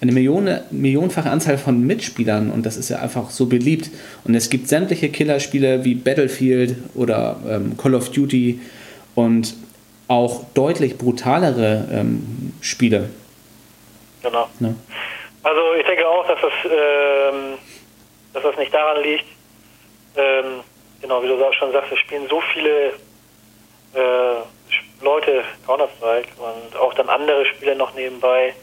[0.00, 3.90] eine Million, millionenfache Anzahl von Mitspielern und das ist ja einfach so beliebt.
[4.24, 8.60] Und es gibt sämtliche Killerspiele wie Battlefield oder ähm, Call of Duty
[9.14, 9.54] und
[10.08, 13.10] auch deutlich brutalere ähm, Spiele.
[14.22, 14.48] Genau.
[14.58, 14.74] Ne?
[15.42, 17.58] Also ich denke auch, dass das, ähm,
[18.32, 19.26] dass das nicht daran liegt,
[20.16, 20.62] ähm,
[21.00, 22.92] genau wie du schon sagst, es spielen so viele
[23.94, 24.42] äh,
[25.02, 28.54] Leute Counter-Strike und auch dann andere Spiele noch nebenbei.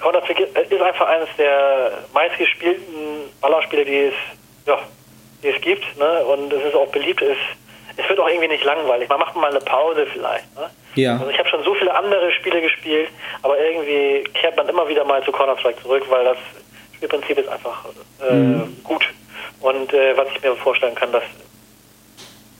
[0.00, 4.14] Counter-Strike ist einfach eines der meistgespielten Ballerspiele, die es,
[4.66, 4.78] ja,
[5.42, 5.84] die es gibt.
[5.98, 6.24] Ne?
[6.24, 7.20] Und es ist auch beliebt.
[7.20, 7.36] Es,
[7.96, 9.08] es wird auch irgendwie nicht langweilig.
[9.08, 10.54] Man macht mal eine Pause vielleicht.
[10.56, 10.70] Ne?
[10.94, 11.14] Ja.
[11.14, 13.08] Also ich habe schon so viele andere Spiele gespielt,
[13.42, 16.38] aber irgendwie kehrt man immer wieder mal zu Counter-Strike zurück, weil das
[16.96, 17.84] Spielprinzip ist einfach
[18.28, 18.76] äh, mhm.
[18.84, 19.06] gut.
[19.60, 21.22] Und äh, was ich mir vorstellen kann, dass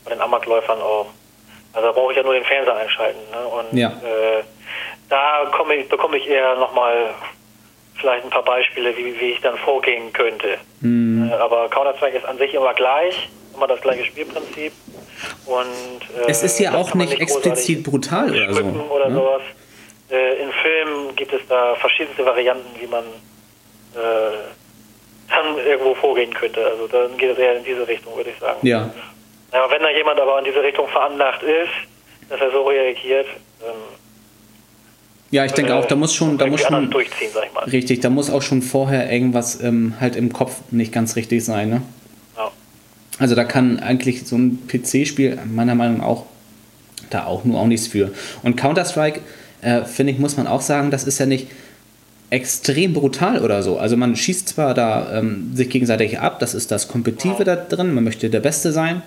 [0.05, 1.07] bei den Amokläufern auch,
[1.73, 3.19] also da brauche ich ja nur den Fernseher einschalten.
[3.31, 3.47] Ne?
[3.47, 3.89] Und ja.
[3.89, 4.43] äh,
[5.09, 7.13] da komme ich, bekomme ich eher nochmal
[7.95, 10.57] vielleicht ein paar Beispiele, wie, wie ich dann vorgehen könnte.
[10.81, 11.29] Mhm.
[11.31, 13.29] Äh, aber Counter-Strike ist an sich immer gleich,
[13.63, 14.73] immer das gleiche Spielprinzip.
[15.45, 18.63] Und, äh, es ist ja auch nicht, explizit brutal oder so.
[18.63, 19.15] Oder ne?
[19.15, 19.41] sowas.
[20.09, 24.37] Äh, in Filmen gibt es da verschiedenste Varianten, wie man äh,
[25.29, 26.65] dann irgendwo vorgehen könnte.
[26.65, 28.65] Also dann geht es eher in diese Richtung, würde ich sagen.
[28.65, 28.89] Ja.
[29.51, 29.71] ja.
[29.71, 33.27] Wenn da jemand aber in diese Richtung veranlagt ist, dass er so reagiert,
[33.61, 33.73] ähm,
[35.31, 37.63] ja, ich denke auch, da muss schon, da muss schon durchziehen, sag ich mal.
[37.63, 41.69] richtig, da muss auch schon vorher irgendwas ähm, halt im Kopf nicht ganz richtig sein,
[41.69, 41.81] ne?
[43.23, 46.25] Also da kann eigentlich so ein PC-Spiel meiner Meinung nach auch
[47.09, 48.11] da auch nur auch nichts für.
[48.41, 49.21] Und Counter-Strike,
[49.61, 51.47] äh, finde ich, muss man auch sagen, das ist ja nicht
[52.31, 53.77] extrem brutal oder so.
[53.77, 57.93] Also man schießt zwar da ähm, sich gegenseitig ab, das ist das Kompetitive da drin,
[57.93, 59.03] man möchte der Beste sein,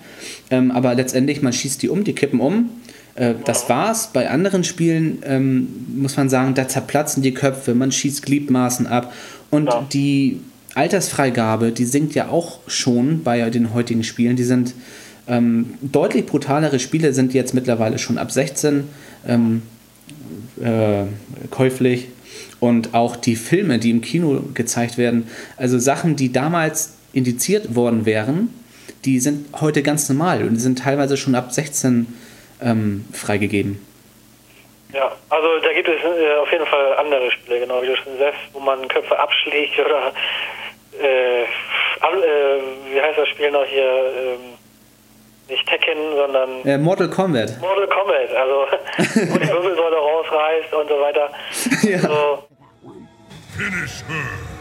[0.50, 2.70] ähm, aber letztendlich man schießt die um, die kippen um.
[3.16, 4.12] Äh, das war's.
[4.14, 9.12] Bei anderen Spielen ähm, muss man sagen, da zerplatzen die Köpfe, man schießt Gliedmaßen ab
[9.50, 9.86] und ja.
[9.92, 10.40] die
[10.76, 14.36] Altersfreigabe, die sinkt ja auch schon bei den heutigen Spielen.
[14.36, 14.74] Die sind
[15.26, 18.88] ähm, deutlich brutalere Spiele, sind jetzt mittlerweile schon ab 16
[19.26, 19.62] ähm,
[20.62, 21.04] äh,
[21.50, 22.08] käuflich.
[22.60, 28.06] Und auch die Filme, die im Kino gezeigt werden, also Sachen, die damals indiziert worden
[28.06, 28.50] wären,
[29.04, 32.06] die sind heute ganz normal und die sind teilweise schon ab 16
[32.60, 33.80] ähm, freigegeben.
[34.92, 38.18] Ja, also da gibt es äh, auf jeden Fall andere Spiele, genau wie du schon
[38.18, 40.12] sagst, wo man Köpfe abschlägt oder
[41.00, 41.46] äh, äh,
[42.90, 43.82] wie heißt das Spiel noch hier?
[43.82, 44.56] Ähm,
[45.48, 46.64] nicht Tekken, sondern.
[46.64, 47.60] Äh, Mortal Kombat.
[47.60, 48.66] Mortal Kombat, also
[49.32, 51.30] wo die Wirbelsäule rausreißt und so weiter.
[51.82, 51.98] ja.
[52.00, 52.44] So.
[53.56, 54.56] Finish her.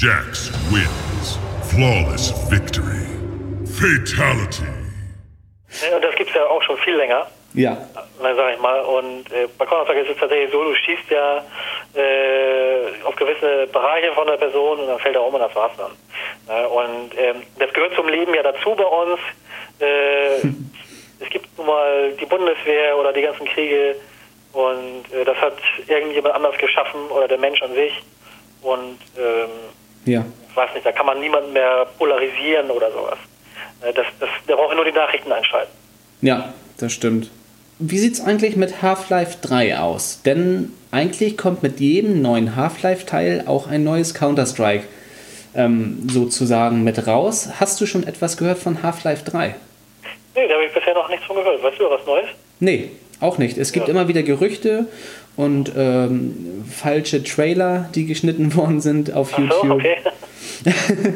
[0.00, 1.36] Jax wins.
[1.68, 3.04] Flawless victory.
[3.66, 4.64] Fatality.
[5.82, 7.26] Ja, Und das gibt es ja auch schon viel länger.
[7.52, 7.76] Ja.
[8.22, 8.80] Na, sag ich mal.
[8.80, 11.44] Und äh, bei Counter-Strike ist es tatsächlich so, du schießt ja
[11.92, 15.72] äh, auf gewisse Bereiche von der Person und dann fällt er um und das war's
[15.76, 15.92] dann.
[16.48, 19.20] Ja, und ähm, das gehört zum Leben ja dazu bei uns.
[19.80, 20.36] Äh,
[21.20, 23.96] es gibt nun mal die Bundeswehr oder die ganzen Kriege
[24.54, 28.02] und äh, das hat irgendjemand anders geschaffen oder der Mensch an sich.
[28.62, 29.50] Und ähm,
[30.04, 30.24] Ja.
[30.50, 33.18] ich weiß nicht, da kann man niemanden mehr polarisieren oder sowas.
[33.82, 35.70] Äh, Das, das, der braucht nur die Nachrichten einschalten.
[36.22, 37.30] Ja, das stimmt.
[37.78, 40.20] Wie sieht's eigentlich mit Half-Life 3 aus?
[40.22, 44.84] Denn eigentlich kommt mit jedem neuen Half-Life-Teil auch ein neues Counter-Strike
[45.54, 47.48] ähm, sozusagen mit raus.
[47.58, 49.54] Hast du schon etwas gehört von Half-Life 3?
[50.36, 51.62] Nee, da habe ich bisher noch nichts von gehört.
[51.62, 52.26] Weißt du was Neues?
[52.60, 52.90] Nee,
[53.20, 53.56] auch nicht.
[53.56, 53.94] Es gibt Ja.
[53.94, 54.86] immer wieder Gerüchte
[55.40, 59.62] und ähm, falsche Trailer, die geschnitten worden sind auf Ach YouTube.
[59.62, 59.96] so, okay.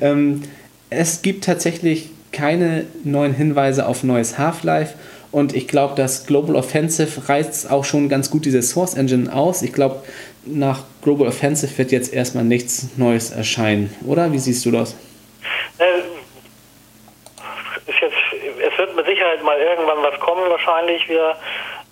[0.00, 0.42] Ähm,
[0.88, 4.94] es gibt tatsächlich keine neuen Hinweise auf neues Half-Life
[5.32, 9.62] und ich glaube, das Global Offensive reizt auch schon ganz gut diese Source Engine aus.
[9.62, 10.02] Ich glaube,
[10.46, 14.32] nach Global Offensive wird jetzt erstmal nichts Neues erscheinen, oder?
[14.32, 14.96] Wie siehst du das?
[15.78, 15.84] Äh,
[17.90, 18.14] ist jetzt,
[18.72, 21.36] es wird mit Sicherheit mal irgendwann was kommen, wahrscheinlich wieder.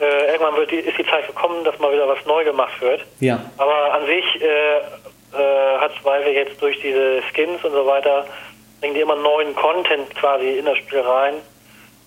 [0.00, 3.04] Äh, irgendwann wird die, ist die Zeit gekommen, dass mal wieder was neu gemacht wird.
[3.20, 3.40] Ja.
[3.56, 4.78] Aber an sich äh,
[5.36, 8.26] äh, hat Valve jetzt durch diese Skins und so weiter,
[8.80, 11.34] bringen die immer neuen Content quasi in das Spiel rein.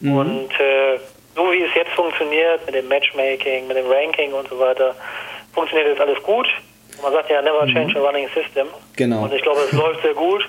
[0.01, 0.99] Und äh,
[1.35, 4.95] so wie es jetzt funktioniert, mit dem Matchmaking, mit dem Ranking und so weiter,
[5.53, 6.47] funktioniert jetzt alles gut.
[7.03, 8.67] Man sagt ja, never change a running system.
[8.95, 9.23] Genau.
[9.23, 10.47] Und ich glaube, es läuft sehr gut.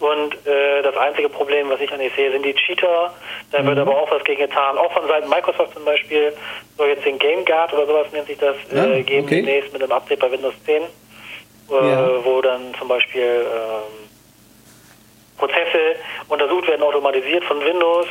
[0.00, 3.12] Und äh, das einzige Problem, was ich eigentlich sehe, sind die Cheater.
[3.52, 4.78] Da wird aber auch was gegen getan.
[4.78, 6.32] Auch von Seiten Microsoft zum Beispiel
[6.78, 9.36] soll jetzt den Game Guard oder sowas nennt sich das Ah, äh, geben okay.
[9.36, 10.86] demnächst mit einem Update bei Windows 10, äh,
[11.70, 12.24] Ja.
[12.24, 14.08] wo dann zum Beispiel ähm,
[15.36, 15.96] Prozesse
[16.28, 18.06] untersucht werden, automatisiert von Windows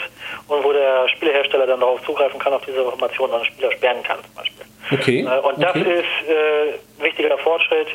[0.48, 4.04] und wo der Spielehersteller dann darauf zugreifen kann, auf diese Informationen an den Spieler sperren
[4.04, 4.66] kann zum Beispiel.
[4.92, 5.20] Okay.
[5.22, 5.94] Äh, Und das okay.
[6.02, 6.70] ist äh,
[7.00, 7.88] ein wichtiger Fortschritt,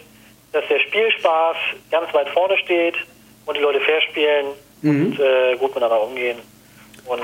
[0.52, 1.56] dass der Spielspaß
[1.92, 2.94] ganz weit vorne steht
[3.46, 4.46] und die Leute fair spielen
[4.82, 6.38] und äh, gut miteinander umgehen.
[7.06, 7.20] Und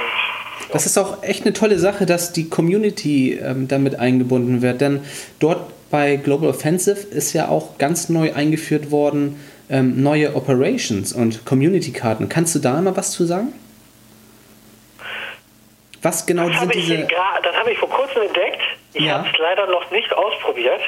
[0.73, 5.01] Das ist auch echt eine tolle Sache, dass die Community ähm, damit eingebunden wird, denn
[5.39, 5.61] dort
[5.91, 12.29] bei Global Offensive ist ja auch ganz neu eingeführt worden ähm, neue Operations und Community-Karten.
[12.29, 13.53] Kannst du da mal was zu sagen?
[16.03, 16.95] Was genau das sind diese...
[16.95, 18.61] gra- das habe ich vor kurzem entdeckt.
[18.95, 19.19] Ich Ja.
[19.19, 20.81] habe es leider noch nicht ausprobiert.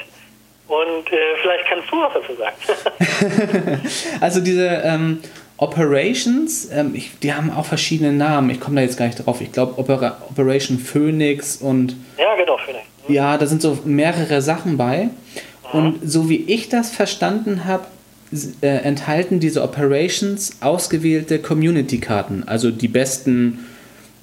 [0.72, 3.82] Und äh, vielleicht kannst du was dazu sagen.
[4.20, 5.18] Also diese ähm,
[5.58, 8.48] Operations, ähm, ich, die haben auch verschiedene Namen.
[8.48, 9.42] Ich komme da jetzt gar nicht drauf.
[9.42, 12.84] Ich glaube Opera Operation Phoenix und ja, genau, Phoenix.
[13.06, 15.10] Ja, da sind so mehrere Sachen bei.
[15.72, 17.84] Und so wie ich das verstanden habe,
[18.62, 23.66] äh, enthalten diese Operations ausgewählte Community-Karten, also die besten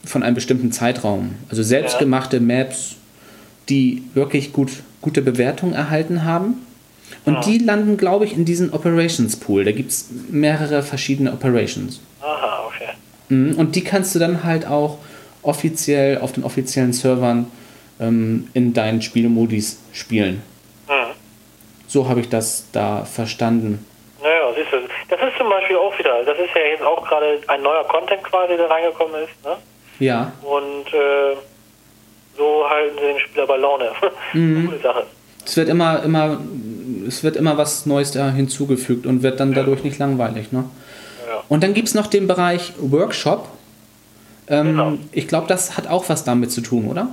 [0.03, 1.35] von einem bestimmten Zeitraum.
[1.49, 2.95] Also selbstgemachte Maps,
[3.69, 4.71] die wirklich gut,
[5.01, 6.65] gute Bewertungen erhalten haben.
[7.25, 9.63] Und die landen, glaube ich, in diesen Operations-Pool.
[9.65, 12.01] Da gibt es mehrere verschiedene Operations.
[12.21, 12.89] Aha, okay.
[13.29, 14.97] Mhm, Und die kannst du dann halt auch
[15.41, 17.49] offiziell auf den offiziellen Servern
[17.99, 20.41] ähm, in deinen Spielmodis spielen.
[20.87, 21.13] Mhm.
[21.87, 23.85] So habe ich das da verstanden.
[24.21, 24.77] Naja, siehst du,
[25.09, 28.23] das ist zum Beispiel auch wieder, das ist ja jetzt auch gerade ein neuer Content
[28.23, 29.45] quasi, der reingekommen ist.
[29.45, 29.55] Ne?
[29.99, 31.35] Ja, Und äh,
[32.39, 33.91] so halten sie den Spieler bei Laune.
[34.33, 34.65] Mhm.
[34.67, 35.03] Gute Sache.
[35.45, 36.39] es wird immer, immer,
[37.07, 40.51] es wird immer was Neues da hinzugefügt und wird dann dadurch nicht langweilig.
[40.51, 40.65] Ne?
[41.27, 41.43] Ja.
[41.49, 43.47] Und dann gibt es noch den Bereich Workshop.
[44.47, 44.93] Ähm, Genau.
[45.11, 47.07] Ich glaube, das hat auch was damit zu tun, oder?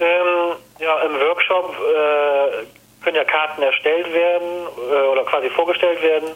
[0.00, 2.64] Ähm, ja, im Workshop äh,
[3.04, 4.48] können ja Karten erstellt werden
[4.90, 6.28] äh, oder quasi vorgestellt werden.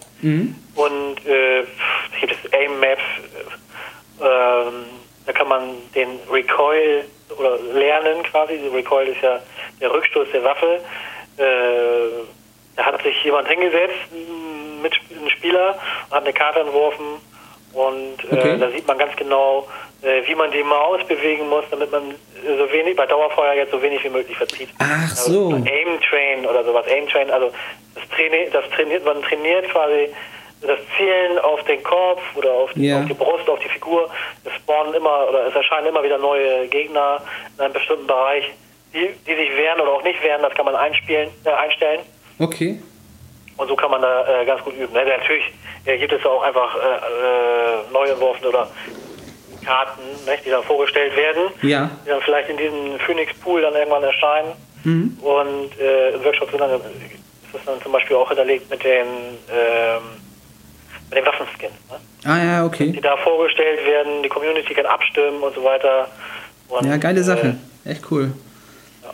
[0.74, 3.02] Und äh, es gibt es Aim-Maps.
[4.20, 4.24] Äh,
[4.68, 4.84] ähm,
[5.26, 7.04] da kann man den Recoil
[7.36, 8.58] oder lernen quasi.
[8.58, 9.40] Der Recoil ist ja
[9.80, 10.80] der Rückstoß der Waffe.
[11.36, 11.44] Äh,
[12.76, 13.94] da hat sich jemand hingesetzt,
[14.82, 15.78] mit ein Spieler,
[16.10, 17.20] hat eine Karte entworfen.
[17.72, 18.58] Und äh, Okay.
[18.58, 19.66] da sieht man ganz genau,
[20.02, 23.70] äh, wie man die Maus bewegen muss, damit man äh, so wenig bei Dauerfeuer jetzt
[23.72, 24.70] so wenig wie möglich verzieht.
[24.78, 25.50] Ach so.
[25.52, 26.86] Also Aim Train oder sowas.
[26.88, 27.50] Aim Train, also
[27.94, 30.08] das, Traini das trainiert, man trainiert quasi
[30.66, 33.00] das Zielen auf den Kopf oder auf die, Ja.
[33.00, 34.08] auf die Brust, auf die Figur.
[34.44, 37.22] Es spawnen immer oder es erscheinen immer wieder neue Gegner
[37.56, 38.44] in einem bestimmten Bereich,
[38.92, 40.42] die, die sich wehren oder auch nicht wehren.
[40.42, 42.00] Das kann man einspielen, äh, einstellen.
[42.38, 42.80] Okay.
[43.56, 44.92] Und so kann man da äh, ganz gut üben.
[44.92, 45.04] Ne?
[45.06, 45.44] Natürlich
[45.86, 48.68] äh, gibt es auch einfach äh, äh, neu entworfene oder
[49.64, 51.90] Karten, ne, die dann vorgestellt werden, Ja.
[52.04, 54.52] die dann vielleicht in diesem Phoenix-Pool dann irgendwann erscheinen.
[55.20, 56.80] Und äh, im Workshop sind dann, ist
[57.52, 59.06] das dann zum Beispiel auch hinterlegt mit den
[59.50, 60.02] ähm,
[61.10, 61.72] mit den Waffenskins.
[61.90, 61.96] Ne?
[62.30, 63.00] Ah ja, Die okay.
[63.00, 66.08] da vorgestellt werden, die Community kann abstimmen und so weiter.
[66.68, 67.56] Und, Ja, geile Sache.
[67.84, 68.32] Äh, Echt cool.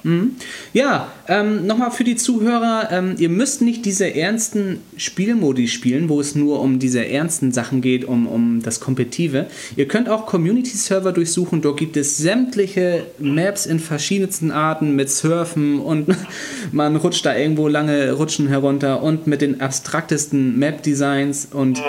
[0.05, 0.33] Mhm.
[0.73, 6.21] Ja, ähm, nochmal für die Zuhörer, ähm, ihr müsst nicht diese ernsten Spielmodi spielen, wo
[6.21, 9.47] es nur um diese ernsten Sachen geht, um, um das Kompetitive.
[9.77, 15.79] Ihr könnt auch Community-Server durchsuchen, dort gibt es sämtliche Maps in verschiedensten Arten mit Surfen
[15.79, 16.09] und
[16.73, 21.81] man rutscht da irgendwo lange Rutschen herunter und mit den abstraktesten Map-Designs und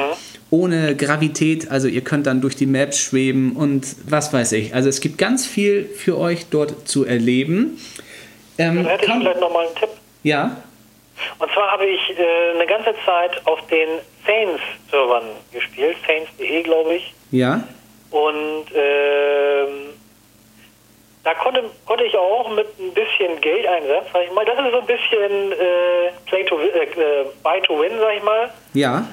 [0.53, 4.75] ohne Gravität, also ihr könnt dann durch die Maps schweben und was weiß ich.
[4.75, 7.79] Also es gibt ganz viel für euch dort zu erleben.
[8.59, 9.89] Ähm, da hätte ich vielleicht nochmal einen Tipp.
[10.21, 10.55] ja,
[11.39, 13.89] Und zwar habe ich äh, eine ganze Zeit auf den
[14.27, 17.13] Saints-Servern gespielt, saints.de glaube ich.
[17.31, 17.63] ja,
[18.11, 19.89] Und ähm,
[21.23, 24.79] da konnte, konnte ich auch mit ein bisschen Geldeinsatz, sag ich mal, das ist so
[24.81, 28.51] ein bisschen äh, Play to, äh, äh, Buy to Win, sag ich mal.
[28.75, 29.07] ja,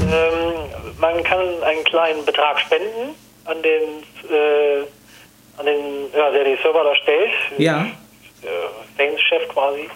[0.00, 0.54] Ähm,
[0.98, 3.82] man kann einen kleinen Betrag spenden an den,
[4.30, 4.84] äh,
[5.58, 7.32] an den ja, der die Server da stellt.
[7.58, 7.86] ja,
[8.42, 9.88] äh, Saints-Chef quasi.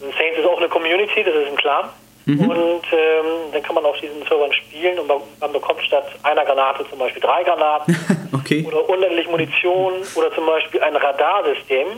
[0.00, 1.90] Saints ist auch eine Community, das ist ein Clan.
[2.26, 2.50] Mhm.
[2.50, 6.44] Und ähm, dann kann man auf diesen Servern spielen und man, man bekommt statt einer
[6.44, 7.96] Granate zum Beispiel drei Granaten
[8.32, 11.88] okay, oder unendlich Munition oder zum Beispiel ein Radarsystem,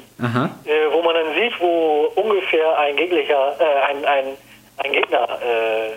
[0.64, 4.24] äh, wo man dann sieht, wo ungefähr ein Gegner, äh, ein, ein,
[4.78, 5.91] ein Gegner äh,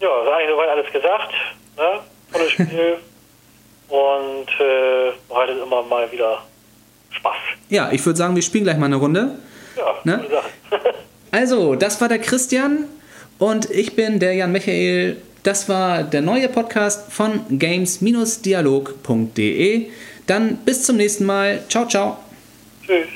[0.00, 1.32] Ja, ist eigentlich soweit alles gesagt.
[1.76, 2.00] Ne?
[2.32, 2.96] Tolles Spiel
[3.88, 6.42] und äh, bereitet immer mal wieder
[7.10, 7.36] Spaß.
[7.68, 9.36] Ja, ich würde sagen, wir spielen gleich mal eine Runde.
[9.76, 10.24] Ja, Ne?
[11.34, 12.84] Also, das war der Christian
[13.38, 15.16] und ich bin der Jan Michael.
[15.44, 19.88] Das war der neue Podcast von games-dialog.de.
[20.32, 21.62] Dann bis zum nächsten Mal.
[21.68, 22.16] Ciao, ciao.
[22.86, 23.06] Tschüss.